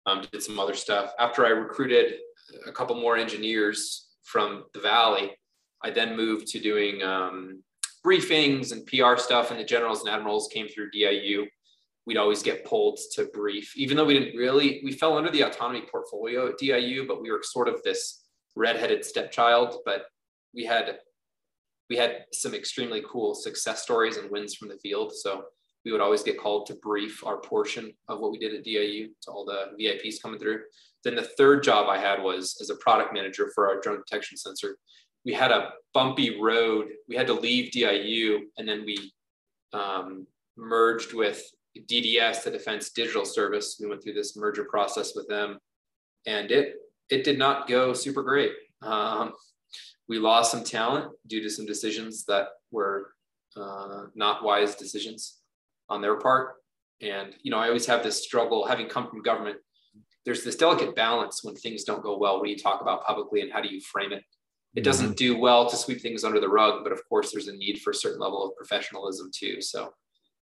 [0.04, 1.12] Um, did some other stuff.
[1.18, 2.14] After I recruited
[2.66, 5.30] a couple more engineers from the Valley,
[5.84, 7.62] I then moved to doing um,
[8.04, 9.50] briefings and PR stuff.
[9.50, 11.46] And the generals and admirals came through DIU.
[12.06, 15.42] We'd always get pulled to brief, even though we didn't really, we fell under the
[15.42, 18.24] autonomy portfolio at DIU, but we were sort of this
[18.56, 20.06] redheaded stepchild, but
[20.52, 20.98] we had
[21.88, 25.12] we had some extremely cool success stories and wins from the field.
[25.14, 25.44] So
[25.84, 29.08] we would always get called to brief our portion of what we did at DIU
[29.22, 30.60] to all the VIPs coming through.
[31.04, 34.38] Then the third job I had was as a product manager for our drone detection
[34.38, 34.78] sensor.
[35.24, 36.88] We had a bumpy road.
[37.08, 39.12] We had to leave DIU and then we
[39.72, 41.42] um, merged with
[41.78, 43.78] DDS, the Defense Digital Service.
[43.80, 45.58] We went through this merger process with them,
[46.26, 46.74] and it
[47.08, 48.52] it did not go super great.
[48.82, 49.32] Um,
[50.08, 53.12] we lost some talent due to some decisions that were
[53.56, 55.38] uh, not wise decisions
[55.88, 56.54] on their part.
[57.00, 59.58] And you know, I always have this struggle, having come from government.
[60.24, 62.38] There's this delicate balance when things don't go well.
[62.38, 64.22] What do you talk about publicly, and how do you frame it?
[64.74, 65.14] It doesn't mm-hmm.
[65.14, 67.90] do well to sweep things under the rug, but of course, there's a need for
[67.90, 69.60] a certain level of professionalism too.
[69.60, 69.92] So,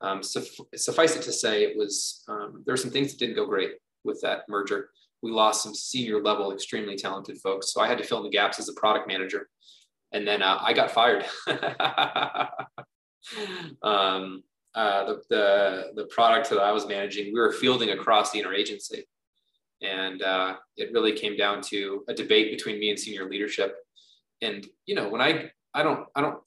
[0.01, 3.45] um, suffice it to say, it was um, there were some things that didn't go
[3.45, 4.89] great with that merger.
[5.21, 8.29] We lost some senior level, extremely talented folks, so I had to fill in the
[8.29, 9.49] gaps as a product manager,
[10.13, 11.25] and then uh, I got fired.
[13.84, 14.43] um,
[14.75, 19.03] uh, the, the the product that I was managing, we were fielding across the interagency,
[19.82, 23.75] and uh, it really came down to a debate between me and senior leadership
[24.41, 26.39] and you know when i i don't i don't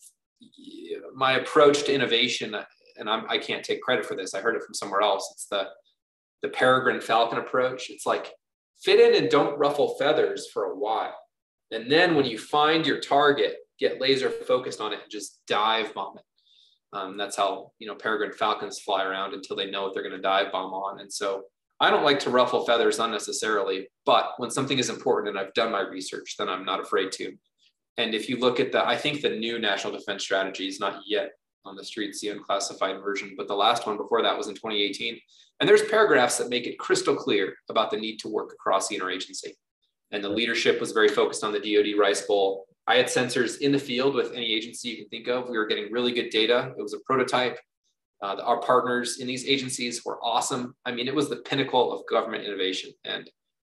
[1.15, 2.55] my approach to innovation
[2.99, 5.47] and I'm, i can't take credit for this i heard it from somewhere else it's
[5.47, 5.69] the
[6.43, 7.89] the peregrine falcon approach.
[7.89, 8.33] It's like
[8.83, 11.17] fit in and don't ruffle feathers for a while.
[11.71, 15.95] And then when you find your target get laser focused on it and just dive
[15.95, 16.25] bomb it.
[16.95, 20.15] Um, that's how you know peregrine falcons fly around until they know what they're going
[20.15, 21.01] to dive bomb on.
[21.01, 21.45] And so
[21.81, 25.73] i don't like to ruffle feathers unnecessarily but when something is important and i've done
[25.73, 27.33] my research then i'm not afraid to
[27.99, 31.03] and if you look at the, I think the new national defense strategy is not
[31.07, 31.33] yet
[31.65, 35.19] on the streets, the unclassified version, but the last one before that was in 2018.
[35.61, 38.99] And there's paragraphs that make it crystal clear about the need to work across the
[38.99, 39.53] interagency.
[40.11, 42.67] And the leadership was very focused on the DoD Rice Bowl.
[42.87, 45.49] I had sensors in the field with any agency you can think of.
[45.49, 46.73] We were getting really good data.
[46.77, 47.59] It was a prototype.
[48.23, 50.75] Uh, our partners in these agencies were awesome.
[50.85, 52.91] I mean, it was the pinnacle of government innovation.
[53.05, 53.31] And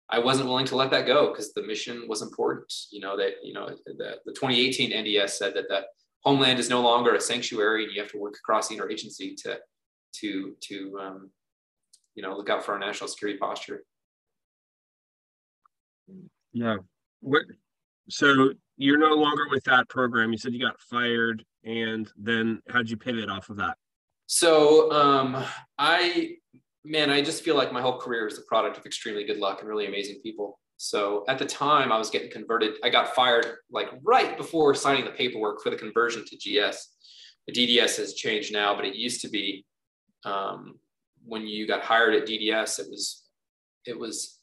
[0.10, 2.74] I wasn't willing to let that go because the mission was important.
[2.92, 5.82] You know that you know the, the 2018 NDS said that the
[6.24, 9.60] homeland is no longer a sanctuary, and you have to work across the interagency to
[10.20, 11.30] to to um,
[12.16, 13.84] you know look out for our national security posture.
[16.54, 16.78] Yeah.
[17.20, 17.44] What?
[18.10, 20.32] So you're no longer with that program.
[20.32, 23.78] You said you got fired, and then how'd you pivot off of that?
[24.28, 25.44] So um,
[25.78, 26.36] I
[26.88, 29.60] man, I just feel like my whole career is a product of extremely good luck
[29.60, 30.60] and really amazing people.
[30.78, 35.06] So at the time I was getting converted, I got fired like right before signing
[35.06, 36.94] the paperwork for the conversion to GS.
[37.48, 39.66] The DDS has changed now, but it used to be
[40.24, 40.80] um,
[41.26, 43.24] when you got hired at DDS, it was
[43.86, 44.40] it was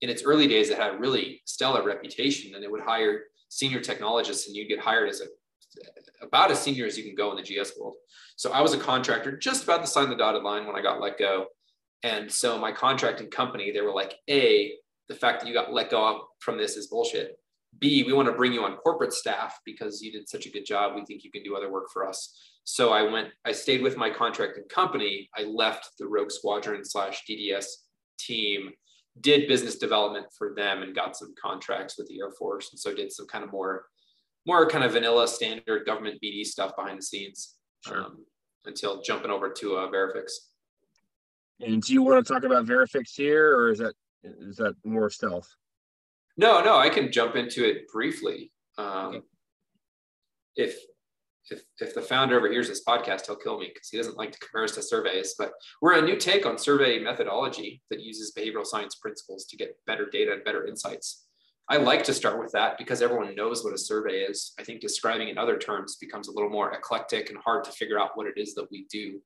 [0.00, 3.80] in its early days it had a really stellar reputation, and it would hire senior
[3.80, 5.26] technologists, and you'd get hired as a
[6.22, 7.94] about as senior as you can go in the GS world.
[8.36, 11.00] So I was a contractor, just about to sign the dotted line when I got
[11.00, 11.46] let go.
[12.02, 14.72] And so my contracting company, they were like, A,
[15.08, 17.38] the fact that you got let go from this is bullshit.
[17.78, 20.64] B, we want to bring you on corporate staff because you did such a good
[20.64, 20.94] job.
[20.94, 22.36] We think you can do other work for us.
[22.64, 25.28] So I went, I stayed with my contracting company.
[25.36, 27.66] I left the Rogue Squadron slash DDS
[28.18, 28.70] team,
[29.20, 32.70] did business development for them and got some contracts with the Air Force.
[32.72, 33.86] And so did some kind of more,
[34.46, 37.54] more kind of vanilla standard government BD stuff behind the scenes
[37.86, 38.04] sure.
[38.04, 38.24] um,
[38.64, 40.32] until jumping over to uh, Verifix.
[41.60, 45.10] And do you want to talk about Verifix here, or is that is that more
[45.10, 45.48] stealth?
[46.36, 48.52] No, no, I can jump into it briefly.
[48.76, 49.20] Um, okay.
[50.56, 50.76] If
[51.50, 54.32] if if the founder ever hears this podcast, he'll kill me because he doesn't like
[54.32, 55.34] to compare us to surveys.
[55.36, 59.76] But we're a new take on survey methodology that uses behavioral science principles to get
[59.86, 61.24] better data and better insights.
[61.70, 64.54] I like to start with that because everyone knows what a survey is.
[64.58, 68.00] I think describing in other terms becomes a little more eclectic and hard to figure
[68.00, 69.20] out what it is that we do.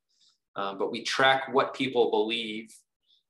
[0.56, 2.74] Um, but we track what people believe,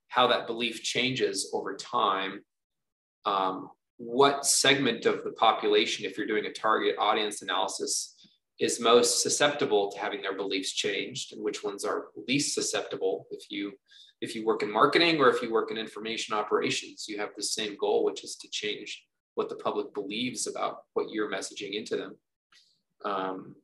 [0.08, 2.42] how that belief changes over time,
[3.24, 8.16] um, what segment of the population, if you're doing a target audience analysis,
[8.58, 13.26] is most susceptible to having their beliefs changed, and which ones are least susceptible.
[13.30, 13.72] If you
[14.20, 17.42] if you work in marketing or if you work in information operations, you have the
[17.42, 19.04] same goal, which is to change
[19.34, 22.16] what the public believes about what you're messaging into them.
[23.04, 23.56] Um,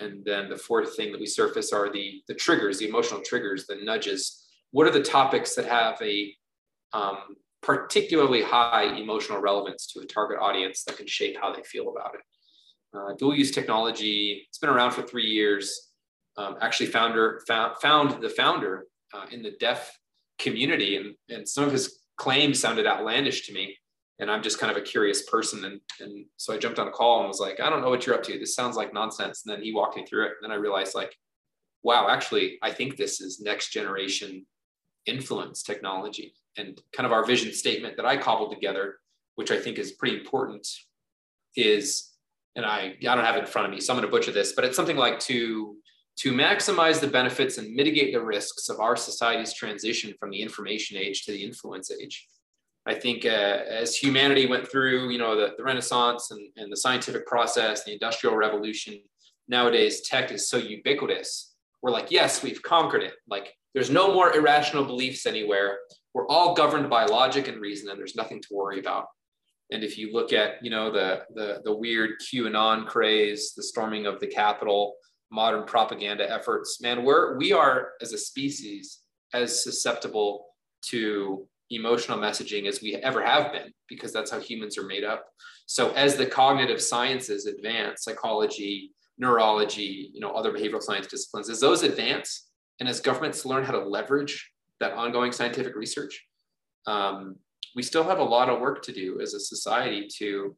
[0.00, 3.66] and then the fourth thing that we surface are the, the triggers, the emotional triggers,
[3.66, 4.44] the nudges.
[4.72, 6.34] What are the topics that have a
[6.92, 11.90] um, particularly high emotional relevance to a target audience that can shape how they feel
[11.90, 12.20] about it?
[12.96, 15.90] Uh, dual use technology, it's been around for three years.
[16.36, 19.96] Um, actually, founder found, found the founder uh, in the DEF
[20.38, 23.76] community, and, and some of his claims sounded outlandish to me
[24.20, 25.64] and I'm just kind of a curious person.
[25.64, 28.06] And, and so I jumped on a call and was like, I don't know what
[28.06, 28.38] you're up to.
[28.38, 29.44] This sounds like nonsense.
[29.44, 30.32] And then he walked me through it.
[30.40, 31.16] And then I realized like,
[31.82, 34.46] wow, actually, I think this is next generation
[35.06, 38.96] influence technology and kind of our vision statement that I cobbled together,
[39.34, 40.66] which I think is pretty important
[41.56, 42.10] is,
[42.56, 44.32] and I, I don't have it in front of me, so I'm going to butcher
[44.32, 45.76] this, but it's something like to
[46.16, 50.96] to maximize the benefits and mitigate the risks of our society's transition from the information
[50.96, 52.28] age to the influence age.
[52.86, 56.76] I think uh, as humanity went through, you know, the, the Renaissance and, and the
[56.76, 59.00] scientific process, the Industrial Revolution,
[59.48, 61.54] nowadays tech is so ubiquitous.
[61.82, 63.14] We're like, yes, we've conquered it.
[63.28, 65.78] Like, there's no more irrational beliefs anywhere.
[66.12, 69.06] We're all governed by logic and reason, and there's nothing to worry about.
[69.70, 74.06] And if you look at, you know, the the, the weird QAnon craze, the storming
[74.06, 74.94] of the Capitol,
[75.32, 79.00] modern propaganda efforts, man, we're we are as a species
[79.32, 80.46] as susceptible
[80.82, 85.26] to emotional messaging as we ever have been because that's how humans are made up.
[85.66, 91.60] So as the cognitive sciences advance psychology neurology you know other behavioral science disciplines as
[91.60, 92.48] those advance
[92.80, 96.24] and as governments learn how to leverage that ongoing scientific research
[96.86, 97.36] um,
[97.76, 100.56] we still have a lot of work to do as a society to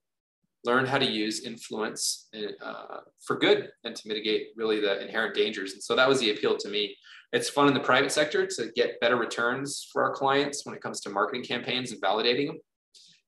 [0.66, 2.28] learn how to use influence
[2.62, 6.30] uh, for good and to mitigate really the inherent dangers and so that was the
[6.30, 6.94] appeal to me
[7.32, 10.80] it's fun in the private sector to get better returns for our clients when it
[10.80, 12.58] comes to marketing campaigns and validating them.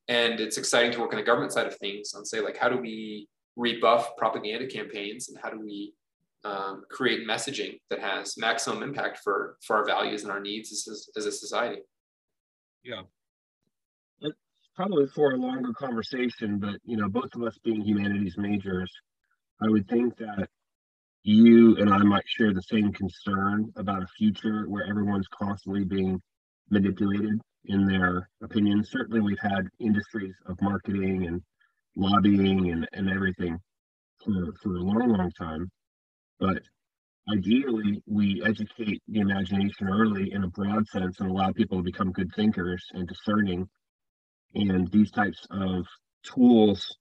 [0.09, 2.69] And it's exciting to work on the government side of things and say, like, how
[2.69, 5.93] do we rebuff propaganda campaigns and how do we
[6.45, 11.09] um, create messaging that has maximum impact for for our values and our needs as,
[11.17, 11.83] as a society?
[12.85, 13.03] Yeah,
[14.79, 18.89] probably for a longer conversation, but you know, both of us being humanities majors,
[19.61, 20.49] I would think that
[21.25, 26.21] you and I might share the same concern about a future where everyone's constantly being
[26.71, 28.89] manipulated in their opinions.
[28.93, 31.43] Certainly, we've had industries of marketing and
[31.97, 33.59] lobbying and, and everything
[34.25, 35.69] for, for a long, long time.
[36.39, 36.63] But
[37.37, 42.13] ideally, we educate the imagination early in a broad sense and allow people to become
[42.13, 43.69] good thinkers and discerning.
[44.55, 45.87] And these types of
[46.23, 46.97] tools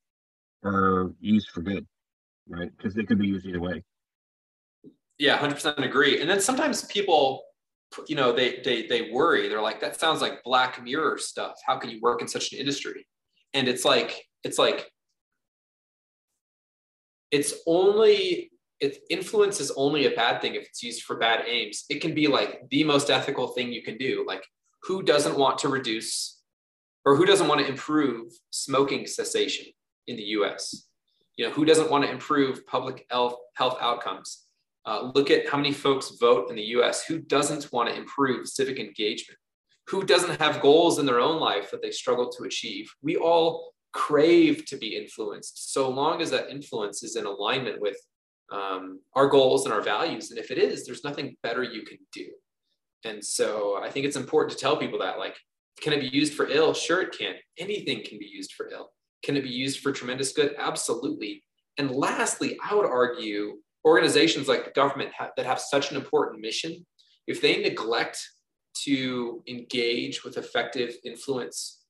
[0.64, 1.86] are used for good,
[2.48, 2.70] right?
[2.76, 3.84] Because they could be used either way.
[5.18, 6.22] Yeah 100% agree.
[6.22, 7.44] And then sometimes people
[8.08, 9.48] you know they they they worry.
[9.48, 11.54] They're like that sounds like black mirror stuff.
[11.66, 13.08] How can you work in such an industry?
[13.54, 14.92] And it's like it's like
[17.32, 21.86] it's only it influence is only a bad thing if it's used for bad aims.
[21.90, 24.24] It can be like the most ethical thing you can do.
[24.28, 24.44] Like
[24.84, 26.37] who doesn't want to reduce
[27.08, 29.66] or who doesn't want to improve smoking cessation
[30.08, 30.88] in the us
[31.38, 34.48] you know who doesn't want to improve public health health outcomes
[34.88, 37.04] uh, look at how many folks vote in the US.
[37.06, 39.38] Who doesn't want to improve civic engagement?
[39.88, 42.90] Who doesn't have goals in their own life that they struggle to achieve?
[43.02, 47.98] We all crave to be influenced so long as that influence is in alignment with
[48.50, 50.32] um, our goals and our values.
[50.32, 52.28] And if it is, there's nothing better you can do.
[53.04, 55.36] And so I think it's important to tell people that, like,
[55.82, 56.74] can it be used for ill?
[56.74, 57.36] Sure, it can.
[57.58, 58.92] Anything can be used for ill.
[59.24, 60.56] Can it be used for tremendous good?
[60.58, 61.44] Absolutely.
[61.78, 66.42] And lastly, I would argue organizations like the government have, that have such an important
[66.42, 66.86] mission,
[67.28, 68.20] if they neglect
[68.84, 71.84] to engage with effective influence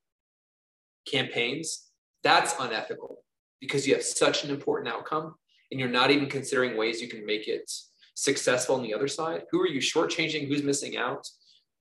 [1.10, 1.90] campaigns,
[2.24, 3.24] that's unethical
[3.60, 5.36] because you have such an important outcome
[5.72, 7.70] and you're not even considering ways you can make it
[8.16, 9.44] successful on the other side.
[9.52, 10.48] Who are you shortchanging?
[10.48, 11.28] Who's missing out?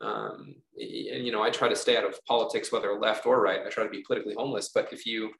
[0.00, 3.60] Um, and you know, I try to stay out of politics, whether left or right.
[3.66, 4.70] I try to be politically homeless.
[4.74, 5.30] But if you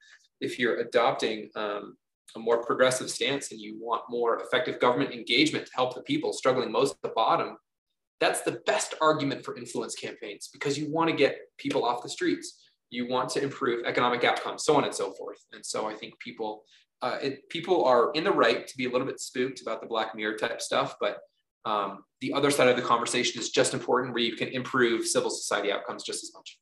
[0.41, 1.97] if you're adopting um,
[2.35, 6.33] a more progressive stance and you want more effective government engagement to help the people
[6.33, 7.57] struggling most at the bottom,
[8.19, 12.09] that's the best argument for influence campaigns because you want to get people off the
[12.09, 12.63] streets.
[12.89, 15.39] You want to improve economic outcomes, so on and so forth.
[15.51, 16.63] And so I think people,
[17.01, 19.87] uh, it, people are in the right to be a little bit spooked about the
[19.87, 21.17] Black Mirror type stuff, but
[21.65, 25.29] um, the other side of the conversation is just important where you can improve civil
[25.29, 26.57] society outcomes just as much.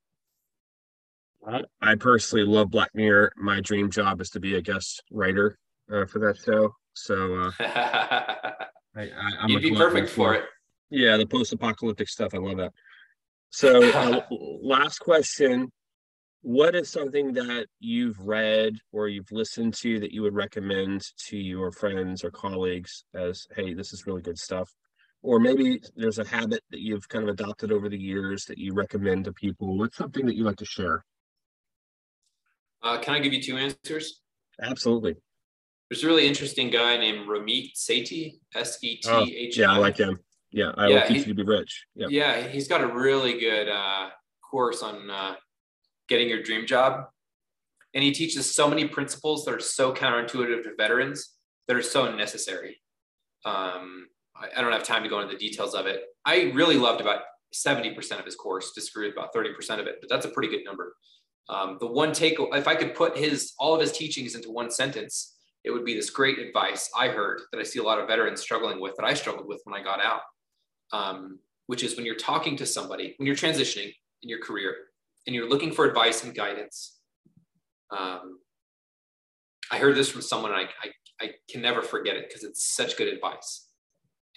[1.81, 3.31] I personally love Black Mirror.
[3.37, 5.57] My dream job is to be a guest writer
[5.93, 6.73] uh, for that show.
[6.93, 7.51] So uh,
[8.95, 9.09] I,
[9.41, 10.45] am you'd be perfect for it.
[10.89, 12.33] Yeah, the post-apocalyptic stuff.
[12.33, 12.71] I love that.
[13.49, 15.71] So, uh, last question:
[16.41, 21.37] What is something that you've read or you've listened to that you would recommend to
[21.37, 24.73] your friends or colleagues as, "Hey, this is really good stuff"?
[25.25, 28.73] Or maybe there's a habit that you've kind of adopted over the years that you
[28.73, 29.75] recommend to people.
[29.75, 31.03] What's something that you like to share?
[32.83, 34.21] Uh, can I give you two answers?
[34.61, 35.15] Absolutely.
[35.89, 39.57] There's a really interesting guy named Ramit Sethi, S E T H.
[39.57, 40.19] Yeah, I like him.
[40.51, 41.85] Yeah, I yeah, will teach you to be rich.
[41.95, 44.09] Yeah, yeah, he's got a really good uh,
[44.47, 45.35] course on uh,
[46.07, 47.05] getting your dream job,
[47.95, 51.33] and he teaches so many principles that are so counterintuitive to veterans
[51.67, 52.79] that are so necessary.
[53.43, 56.01] Um, I, don't have time to go into the details of it.
[56.25, 57.21] I really loved about
[57.53, 60.95] 70% of his course, disagreed about 30% of it, but that's a pretty good number.
[61.47, 64.71] Um, the one take, if I could put his all of his teachings into one
[64.71, 68.07] sentence, it would be this great advice I heard that I see a lot of
[68.07, 70.21] veterans struggling with that I struggled with when I got out,
[70.91, 74.75] um, which is when you're talking to somebody, when you're transitioning in your career
[75.25, 76.99] and you're looking for advice and guidance.
[77.95, 78.39] Um,
[79.71, 82.97] I heard this from someone I, I, I can never forget it because it's such
[82.97, 83.64] good advice.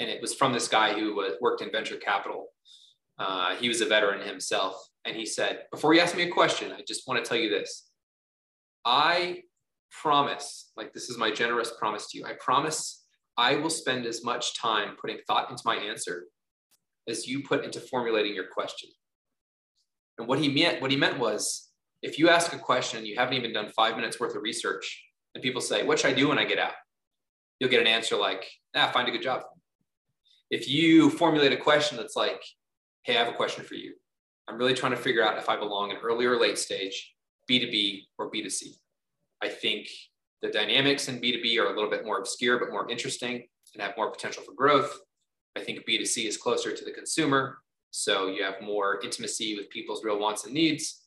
[0.01, 2.49] And it was from this guy who was, worked in venture capital.
[3.19, 4.75] Uh, he was a veteran himself.
[5.05, 7.51] And he said, Before you ask me a question, I just want to tell you
[7.51, 7.91] this.
[8.85, 9.43] I
[9.91, 13.05] promise, like this is my generous promise to you, I promise
[13.37, 16.27] I will spend as much time putting thought into my answer
[17.09, 18.91] as you put into formulating your question.
[20.19, 21.71] And what he meant, what he meant was,
[22.03, 25.43] if you ask a question, you haven't even done five minutes worth of research, and
[25.43, 26.75] people say, "What should I do when I get out?"
[27.59, 29.43] You'll get an answer like, "Ah, find a good job."
[30.51, 32.43] If you formulate a question that's like,
[33.03, 33.95] "Hey, I have a question for you.
[34.49, 37.15] I'm really trying to figure out if I belong in early or late stage,
[37.49, 38.79] B2B or B2C.
[39.43, 39.89] I think
[40.41, 43.97] the dynamics in B2B are a little bit more obscure, but more interesting and have
[43.97, 45.01] more potential for growth.
[45.57, 47.59] I think B2C is closer to the consumer.
[47.91, 51.05] So you have more intimacy with people's real wants and needs.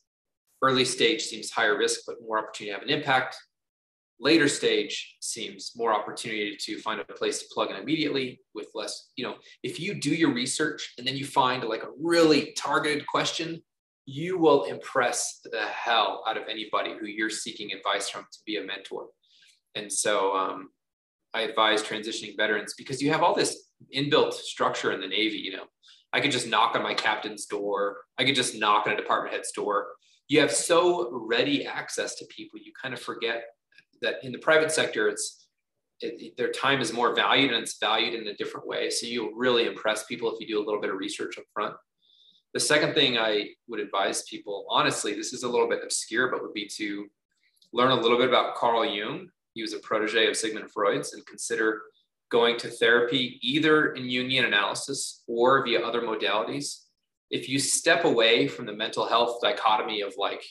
[0.60, 3.36] Early stage seems higher risk, but more opportunity to have an impact.
[4.20, 9.10] Later stage seems more opportunity to find a place to plug in immediately with less,
[9.16, 13.06] you know, if you do your research and then you find like a really targeted
[13.06, 13.60] question,
[14.06, 18.56] you will impress the hell out of anybody who you're seeking advice from to be
[18.56, 19.08] a mentor.
[19.74, 20.68] And so um,
[21.34, 25.38] I advise transitioning veterans because you have all this inbuilt structure in the Navy.
[25.38, 25.64] You know,
[26.12, 29.34] I could just knock on my captain's door, I could just knock on a department
[29.34, 29.88] head's door.
[30.28, 33.44] You have so ready access to people, you kind of forget
[34.02, 35.46] that in the private sector, it's
[36.00, 38.90] it, their time is more valued and it's valued in a different way.
[38.90, 41.74] So you'll really impress people if you do a little bit of research up front.
[42.54, 46.42] The second thing I would advise people, honestly, this is a little bit obscure, but
[46.42, 47.06] would be to
[47.72, 49.28] learn a little bit about Carl Jung.
[49.54, 51.82] He was a protege of Sigmund Freud's and consider
[52.30, 56.84] going to therapy either in Jungian analysis or via other modalities.
[57.30, 60.42] If you step away from the mental health dichotomy of like,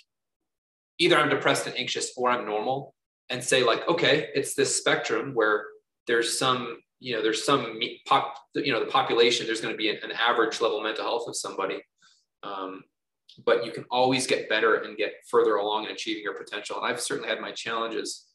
[0.98, 2.94] either I'm depressed and anxious or I'm normal,
[3.32, 5.66] and say like, okay, it's this spectrum where
[6.06, 9.90] there's some you know there's some pop you know the population there's going to be
[9.90, 11.82] an, an, average level mental health of somebody
[12.44, 12.84] um,
[13.46, 16.78] but you can always get better and get further along in achieving your potential.
[16.78, 18.28] And I've certainly had my challenges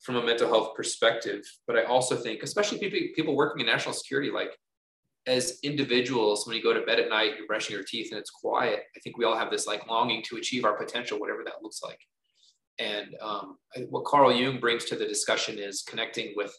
[0.00, 3.94] from a mental health perspective, but I also think, especially people, people working in national
[3.94, 4.50] security, like
[5.26, 8.30] as individuals, when you go to bed at night, you're brushing your teeth and it's
[8.30, 8.80] quiet.
[8.96, 11.82] I think we all have this like longing to achieve our potential, whatever that looks
[11.82, 12.00] like.
[12.82, 13.58] And um,
[13.90, 16.52] what Carl Jung brings to the discussion is connecting with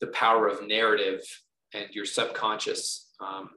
[0.00, 1.20] the power of narrative
[1.72, 3.50] and your subconscious um,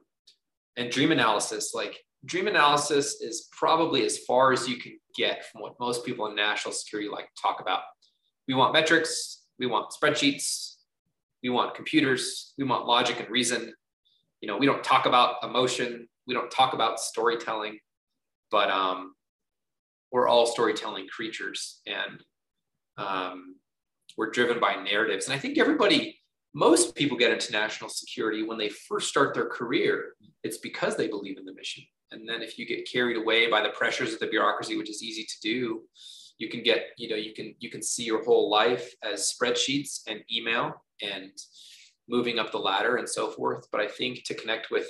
[0.76, 1.72] and dream analysis.
[1.74, 6.26] Like dream analysis is probably as far as you can get from what most people
[6.26, 7.80] in national security like to talk about.
[8.46, 10.76] We want metrics, we want spreadsheets,
[11.42, 13.72] we want computers, we want logic and reason.
[14.40, 17.80] You know, we don't talk about emotion, we don't talk about storytelling,
[18.52, 19.14] but um,
[20.10, 22.22] we're all storytelling creatures and
[22.96, 23.56] um,
[24.16, 25.26] we're driven by narratives.
[25.26, 26.18] And I think everybody,
[26.54, 30.14] most people get into national security when they first start their career.
[30.42, 31.84] It's because they believe in the mission.
[32.10, 35.02] And then if you get carried away by the pressures of the bureaucracy, which is
[35.02, 35.82] easy to do,
[36.38, 40.00] you can get, you know, you can you can see your whole life as spreadsheets
[40.06, 41.32] and email and
[42.08, 43.68] moving up the ladder and so forth.
[43.70, 44.88] But I think to connect with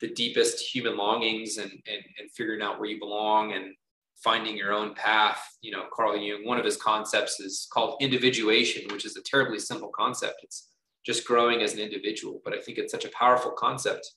[0.00, 3.74] the deepest human longings and and, and figuring out where you belong and
[4.22, 8.82] finding your own path, you know, Carl Jung, one of his concepts is called individuation,
[8.92, 10.40] which is a terribly simple concept.
[10.42, 10.68] It's
[11.06, 14.10] just growing as an individual, but I think it's such a powerful concept.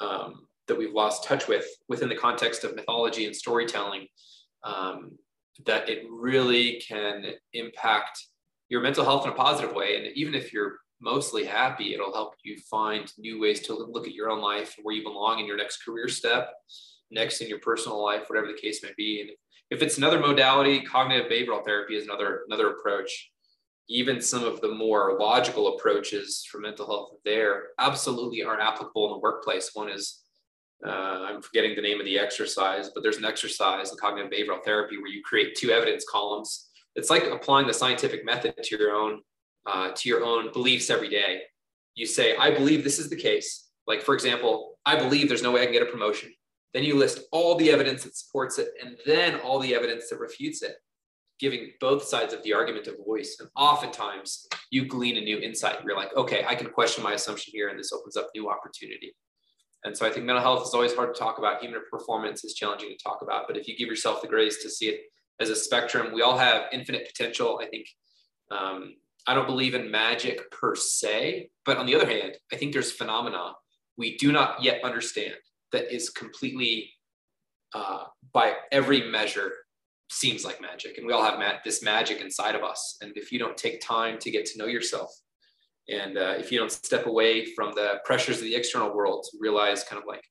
[0.00, 4.06] Um, that we've lost touch with within the context of mythology and storytelling
[4.64, 5.12] um,
[5.66, 8.18] that it really can impact
[8.68, 12.34] your mental health in a positive way and even if you're mostly happy it'll help
[12.44, 15.56] you find new ways to look at your own life where you belong in your
[15.56, 16.52] next career step
[17.14, 19.30] next in your personal life whatever the case may be and
[19.70, 23.30] if it's another modality cognitive behavioral therapy is another another approach
[23.88, 29.12] even some of the more logical approaches for mental health there absolutely aren't applicable in
[29.12, 30.24] the workplace one is
[30.86, 34.62] uh, I'm forgetting the name of the exercise, but there's an exercise in cognitive behavioral
[34.62, 36.68] therapy where you create two evidence columns.
[36.94, 39.20] It's like applying the scientific method to your own
[39.66, 41.42] uh, to your own beliefs every day.
[41.94, 45.52] You say, "I believe this is the case." Like for example, I believe there's no
[45.52, 46.32] way I can get a promotion.
[46.74, 50.18] Then you list all the evidence that supports it, and then all the evidence that
[50.18, 50.74] refutes it,
[51.38, 53.36] giving both sides of the argument a voice.
[53.38, 55.82] And oftentimes, you glean a new insight.
[55.84, 59.14] You're like, "Okay, I can question my assumption here, and this opens up new opportunity."
[59.84, 61.62] And so I think mental health is always hard to talk about.
[61.62, 63.46] Human performance is challenging to talk about.
[63.46, 65.00] But if you give yourself the grace to see it
[65.40, 67.60] as a spectrum, we all have infinite potential.
[67.62, 67.86] I think
[68.50, 68.96] um,
[69.26, 72.92] I don't believe in magic per se, but on the other hand, I think there's
[72.92, 73.54] phenomena
[73.96, 75.36] we do not yet understand
[75.74, 76.90] that is completely,
[77.74, 79.52] uh, by every measure,
[80.10, 80.96] seems like magic.
[80.96, 82.96] And we all have ma- this magic inside of us.
[83.02, 85.10] And if you don't take time to get to know yourself,
[85.88, 89.38] and uh, if you don't step away from the pressures of the external world to
[89.40, 90.22] realize kind of like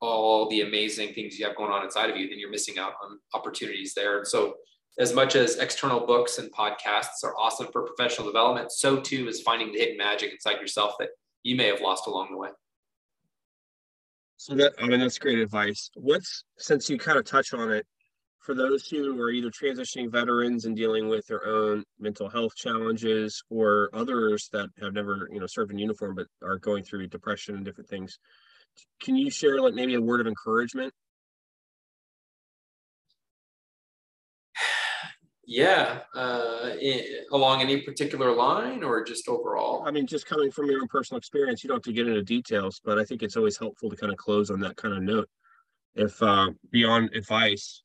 [0.00, 2.92] all the amazing things you have going on inside of you, then you're missing out
[3.02, 4.18] on opportunities there.
[4.18, 4.54] And so,
[4.98, 9.40] as much as external books and podcasts are awesome for professional development, so too is
[9.40, 11.08] finding the hidden magic inside yourself that
[11.44, 12.50] you may have lost along the way.
[14.42, 15.88] So that I mean that's great advice.
[15.94, 17.86] What's since you kind of touch on it,
[18.40, 23.40] for those who are either transitioning veterans and dealing with their own mental health challenges
[23.50, 27.54] or others that have never you know served in uniform but are going through depression
[27.54, 28.18] and different things
[29.00, 30.92] can you share like maybe a word of encouragement
[35.44, 37.00] yeah uh, in,
[37.32, 41.18] along any particular line or just overall i mean just coming from your own personal
[41.18, 43.96] experience you don't have to get into details but i think it's always helpful to
[43.96, 45.28] kind of close on that kind of note
[45.94, 47.82] if uh, beyond advice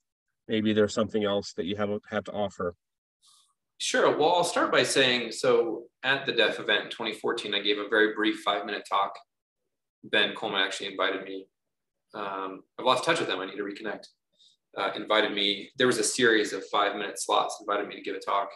[0.47, 2.75] maybe there's something else that you have have to offer.
[3.79, 4.17] Sure.
[4.17, 7.89] Well, I'll start by saying so at the DEF event in 2014, I gave a
[7.89, 9.13] very brief five minute talk.
[10.03, 11.47] Ben Kohlmann actually invited me.
[12.13, 13.39] Um, I've lost touch with them.
[13.39, 14.07] I need to reconnect.
[14.77, 15.69] Uh, invited me.
[15.77, 17.57] There was a series of five minute slots.
[17.59, 18.49] Invited me to give a talk,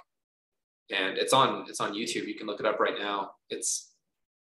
[0.91, 2.27] and it's on it's on YouTube.
[2.27, 3.31] You can look it up right now.
[3.49, 3.93] It's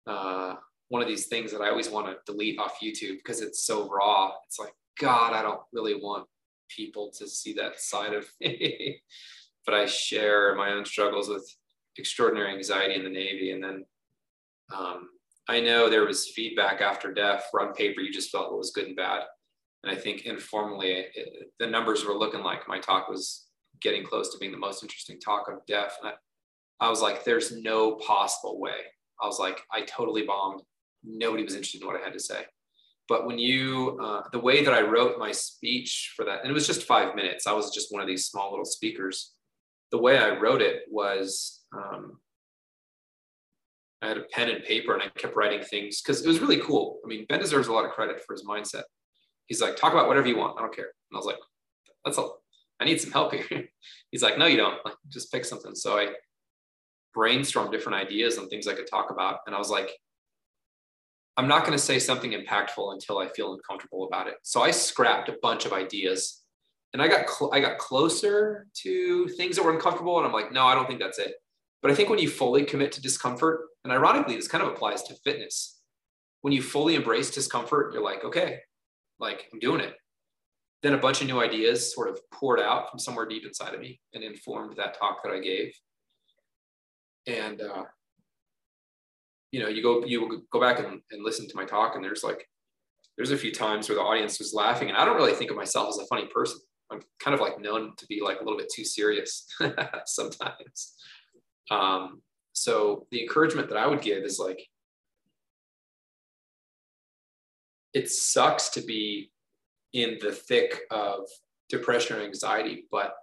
[0.08, 0.56] uh,
[0.90, 3.90] one of these things that I always want to delete off YouTube because it's so
[3.90, 4.32] raw.
[4.48, 6.28] It's like God, I don't really want
[6.70, 9.02] people to see that side of me.
[9.66, 11.46] but I share my own struggles with
[11.98, 13.52] extraordinary anxiety in the Navy.
[13.52, 13.86] And then
[14.76, 15.10] um,
[15.48, 18.72] I know there was feedback after DEF where on paper you just felt what was
[18.72, 19.24] good and bad.
[19.86, 23.46] And I think informally, it, the numbers were looking like my talk was
[23.82, 25.98] getting close to being the most interesting talk of DEF.
[26.02, 28.80] And I, I was like, there's no possible way.
[29.22, 30.62] I was like, I totally bombed.
[31.04, 32.46] Nobody was interested in what I had to say.
[33.08, 36.54] But when you, uh, the way that I wrote my speech for that, and it
[36.54, 39.34] was just five minutes, I was just one of these small little speakers.
[39.92, 42.18] The way I wrote it was um,
[44.02, 46.60] I had a pen and paper and I kept writing things because it was really
[46.60, 47.00] cool.
[47.06, 48.84] I mean, Ben deserves a lot of credit for his mindset.
[49.48, 50.58] He's like, talk about whatever you want.
[50.58, 50.86] I don't care.
[50.86, 51.38] And I was like,
[52.04, 52.42] that's all.
[52.80, 53.66] I need some help here.
[54.12, 54.84] He's like, no, you don't.
[54.84, 55.76] Like, just pick something.
[55.76, 56.10] So I
[57.16, 59.40] brainstormed different ideas and things I could talk about.
[59.46, 59.90] And I was like,
[61.38, 64.36] I'm not going to say something impactful until I feel uncomfortable about it.
[64.44, 66.42] So I scrapped a bunch of ideas
[66.94, 70.54] and I got cl- I got closer to things that were uncomfortable and I'm like,
[70.54, 71.34] no, I don't think that's it.
[71.82, 75.04] But I think when you fully commit to discomfort, and ironically, this kind of applies
[75.04, 75.82] to fitness.
[76.42, 78.60] When you fully embrace discomfort, you're like, okay,
[79.20, 79.94] like I'm doing it.
[80.84, 83.80] Then a bunch of new ideas sort of poured out from somewhere deep inside of
[83.80, 85.74] me and informed that talk that I gave.
[87.28, 87.84] And uh,
[89.52, 92.24] you know, you go you go back and, and listen to my talk, and there's
[92.24, 92.48] like
[93.18, 95.58] there's a few times where the audience was laughing, and I don't really think of
[95.58, 96.60] myself as a funny person.
[96.92, 99.48] I'm kind of like known to be like a little bit too serious
[100.06, 100.96] sometimes.
[101.72, 102.22] Um,
[102.54, 104.60] so the encouragement that I would give is like,
[107.96, 109.32] it sucks to be
[109.94, 111.22] in the thick of
[111.70, 113.16] depression or anxiety, but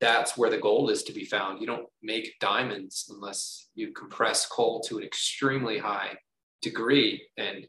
[0.00, 1.60] that's where the gold is to be found.
[1.60, 6.16] You don't make diamonds unless you compress coal to an extremely high
[6.60, 7.22] degree.
[7.36, 7.68] And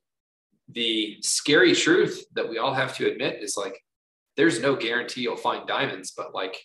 [0.67, 3.79] the scary truth that we all have to admit is like,
[4.35, 6.57] there's no guarantee you'll find diamonds, but like,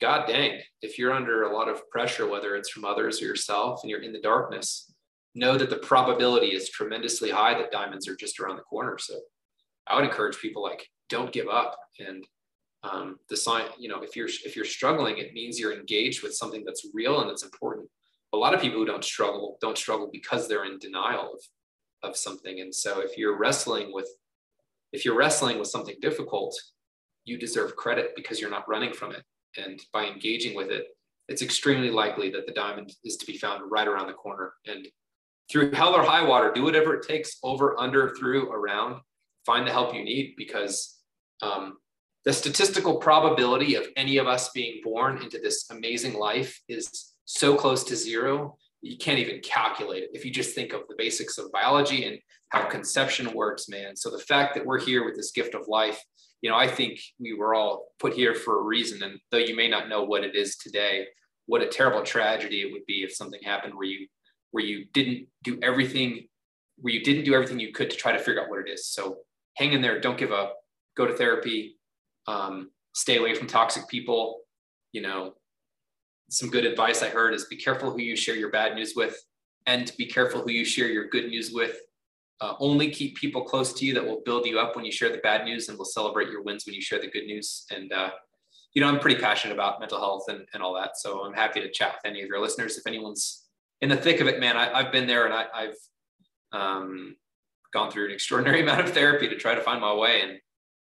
[0.00, 3.80] God dang, if you're under a lot of pressure, whether it's from others or yourself,
[3.82, 4.92] and you're in the darkness,
[5.34, 8.98] know that the probability is tremendously high that diamonds are just around the corner.
[8.98, 9.14] So
[9.86, 11.76] I would encourage people like, don't give up.
[11.98, 12.24] And
[12.82, 16.34] um, the sign you know if you're if you're struggling it means you're engaged with
[16.34, 17.88] something that's real and it's important.
[18.32, 22.16] A lot of people who don't struggle don't struggle because they're in denial of of
[22.16, 22.60] something.
[22.60, 24.08] And so if you're wrestling with
[24.92, 26.58] if you're wrestling with something difficult
[27.26, 29.22] you deserve credit because you're not running from it.
[29.58, 30.86] And by engaging with it
[31.28, 34.54] it's extremely likely that the diamond is to be found right around the corner.
[34.66, 34.88] And
[35.50, 39.00] through hell or high water do whatever it takes over under through around
[39.44, 40.98] find the help you need because
[41.42, 41.78] um,
[42.24, 47.56] the statistical probability of any of us being born into this amazing life is so
[47.56, 51.38] close to zero you can't even calculate it if you just think of the basics
[51.38, 53.94] of biology and how conception works man.
[53.94, 56.02] So the fact that we're here with this gift of life
[56.42, 59.54] you know i think we were all put here for a reason and though you
[59.54, 61.06] may not know what it is today
[61.46, 64.06] what a terrible tragedy it would be if something happened where you
[64.50, 66.26] where you didn't do everything
[66.78, 68.86] where you didn't do everything you could to try to figure out what it is
[68.86, 69.18] so
[69.56, 70.56] hang in there don't give up
[70.96, 71.76] go to therapy
[72.26, 74.40] um, stay away from toxic people
[74.92, 75.34] you know
[76.30, 79.22] some good advice I heard is be careful who you share your bad news with,
[79.66, 81.76] and be careful who you share your good news with.
[82.40, 85.10] Uh, only keep people close to you that will build you up when you share
[85.10, 87.66] the bad news, and will celebrate your wins when you share the good news.
[87.70, 88.10] And uh,
[88.74, 90.96] you know, I'm pretty passionate about mental health and, and all that.
[90.96, 92.78] So I'm happy to chat with any of your listeners.
[92.78, 93.48] If anyone's
[93.80, 95.74] in the thick of it, man, I, have been there and I, have
[96.52, 97.16] um,
[97.72, 100.22] gone through an extraordinary amount of therapy to try to find my way.
[100.22, 100.38] And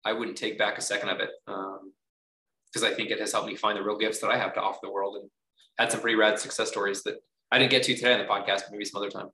[0.05, 3.47] I wouldn't take back a second of it because um, I think it has helped
[3.47, 5.29] me find the real gifts that I have to offer the world and
[5.77, 7.15] had some pretty rad success stories that
[7.51, 9.29] I didn't get to today on the podcast, but maybe some other time.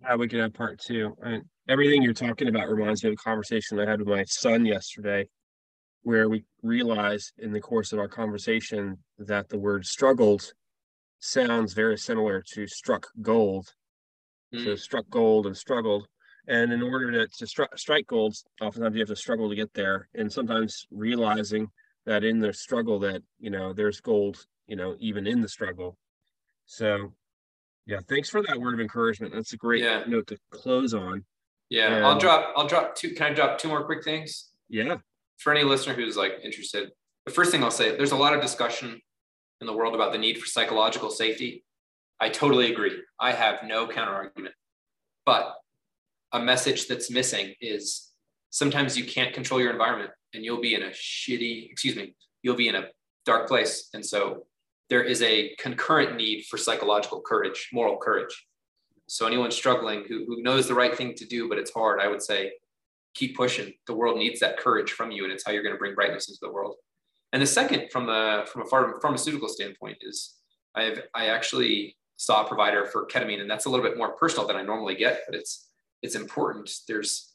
[0.00, 1.16] Yeah, we could have part two.
[1.22, 4.66] And everything you're talking about reminds me of a conversation I had with my son
[4.66, 5.28] yesterday
[6.02, 10.52] where we realized in the course of our conversation that the word struggled
[11.22, 13.72] sounds very similar to struck gold.
[14.54, 14.64] Mm.
[14.64, 16.06] So struck gold and struggled.
[16.48, 19.72] And in order to, to stri- strike gold, oftentimes you have to struggle to get
[19.74, 20.08] there.
[20.14, 21.68] And sometimes realizing
[22.06, 25.96] that in the struggle that, you know, there's gold, you know, even in the struggle.
[26.66, 27.12] So
[27.86, 29.32] yeah, thanks for that word of encouragement.
[29.32, 30.02] That's a great yeah.
[30.06, 31.24] note to close on.
[31.70, 34.50] Yeah, and, I'll drop I'll drop two can I drop two more quick things?
[34.68, 34.96] Yeah
[35.42, 36.90] for any listener who's like interested,
[37.26, 39.00] the first thing I'll say, there's a lot of discussion
[39.62, 41.64] in the world about the need for psychological safety.
[42.20, 43.00] I totally agree.
[43.18, 44.54] I have no counter argument.
[45.24, 45.54] But
[46.32, 48.10] a message that's missing is
[48.50, 52.56] sometimes you can't control your environment and you'll be in a shitty, excuse me, you'll
[52.56, 52.88] be in a
[53.24, 53.88] dark place.
[53.94, 54.46] And so
[54.90, 58.46] there is a concurrent need for psychological courage, moral courage.
[59.06, 62.08] So anyone struggling who, who knows the right thing to do, but it's hard, I
[62.08, 62.52] would say
[63.14, 63.74] keep pushing.
[63.86, 66.28] The world needs that courage from you, and it's how you're going to bring brightness
[66.28, 66.76] into the world.
[67.32, 70.34] And the second, from the from a pharmaceutical standpoint, is
[70.74, 74.46] I've I actually saw a provider for ketamine, and that's a little bit more personal
[74.46, 75.68] than I normally get, but it's
[76.02, 76.70] it's important.
[76.86, 77.34] There's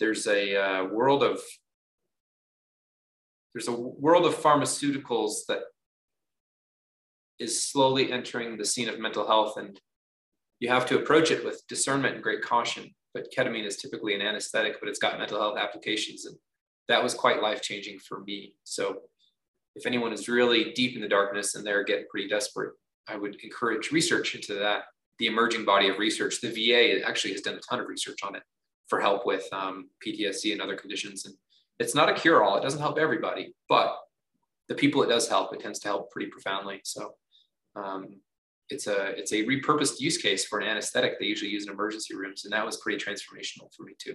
[0.00, 1.40] there's a uh, world of
[3.54, 5.60] there's a world of pharmaceuticals that
[7.38, 9.80] is slowly entering the scene of mental health, and
[10.58, 14.20] you have to approach it with discernment and great caution but ketamine is typically an
[14.20, 16.26] anesthetic, but it's got mental health applications.
[16.26, 16.36] And
[16.88, 18.52] that was quite life changing for me.
[18.64, 18.98] So
[19.76, 22.72] if anyone is really deep in the darkness and they're getting pretty desperate,
[23.06, 24.84] I would encourage research into that.
[25.18, 28.34] The emerging body of research, the VA actually has done a ton of research on
[28.34, 28.42] it
[28.88, 31.26] for help with um, PTSD and other conditions.
[31.26, 31.34] And
[31.78, 33.94] it's not a cure all, it doesn't help everybody, but
[34.68, 36.80] the people it does help, it tends to help pretty profoundly.
[36.84, 37.12] So
[37.76, 38.20] um,
[38.70, 41.20] it's a it's a repurposed use case for an anesthetic.
[41.20, 44.14] They usually use in emergency rooms and that was pretty transformational for me too.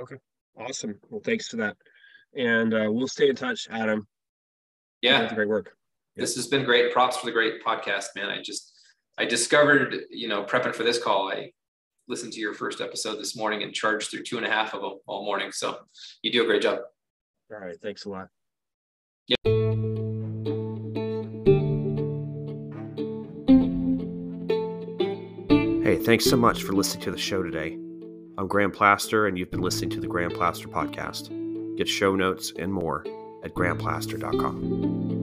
[0.00, 0.16] Okay.
[0.56, 0.98] Awesome.
[1.10, 1.76] Well thanks for that.
[2.34, 4.06] And uh, we'll stay in touch adam
[5.02, 5.32] yeah.
[5.34, 5.76] Great work.
[6.16, 6.92] This has been great.
[6.92, 8.28] Props for the great podcast man.
[8.28, 8.70] I just
[9.18, 11.52] i discovered you know prepping for this call i
[12.08, 14.82] listened to your first episode this morning and charged through two and a half of
[14.82, 15.52] them all morning.
[15.52, 15.78] So
[16.22, 16.80] you do a great job.
[17.52, 17.78] All right.
[17.80, 18.28] Thanks a lot.
[19.28, 19.36] Yeah.
[25.82, 27.78] Hey, thanks so much for listening to the show today.
[28.38, 31.30] I'm Graham Plaster, and you've been listening to the Graham Plaster Podcast.
[31.76, 33.04] Get show notes and more
[33.42, 35.21] at grahamplaster.com.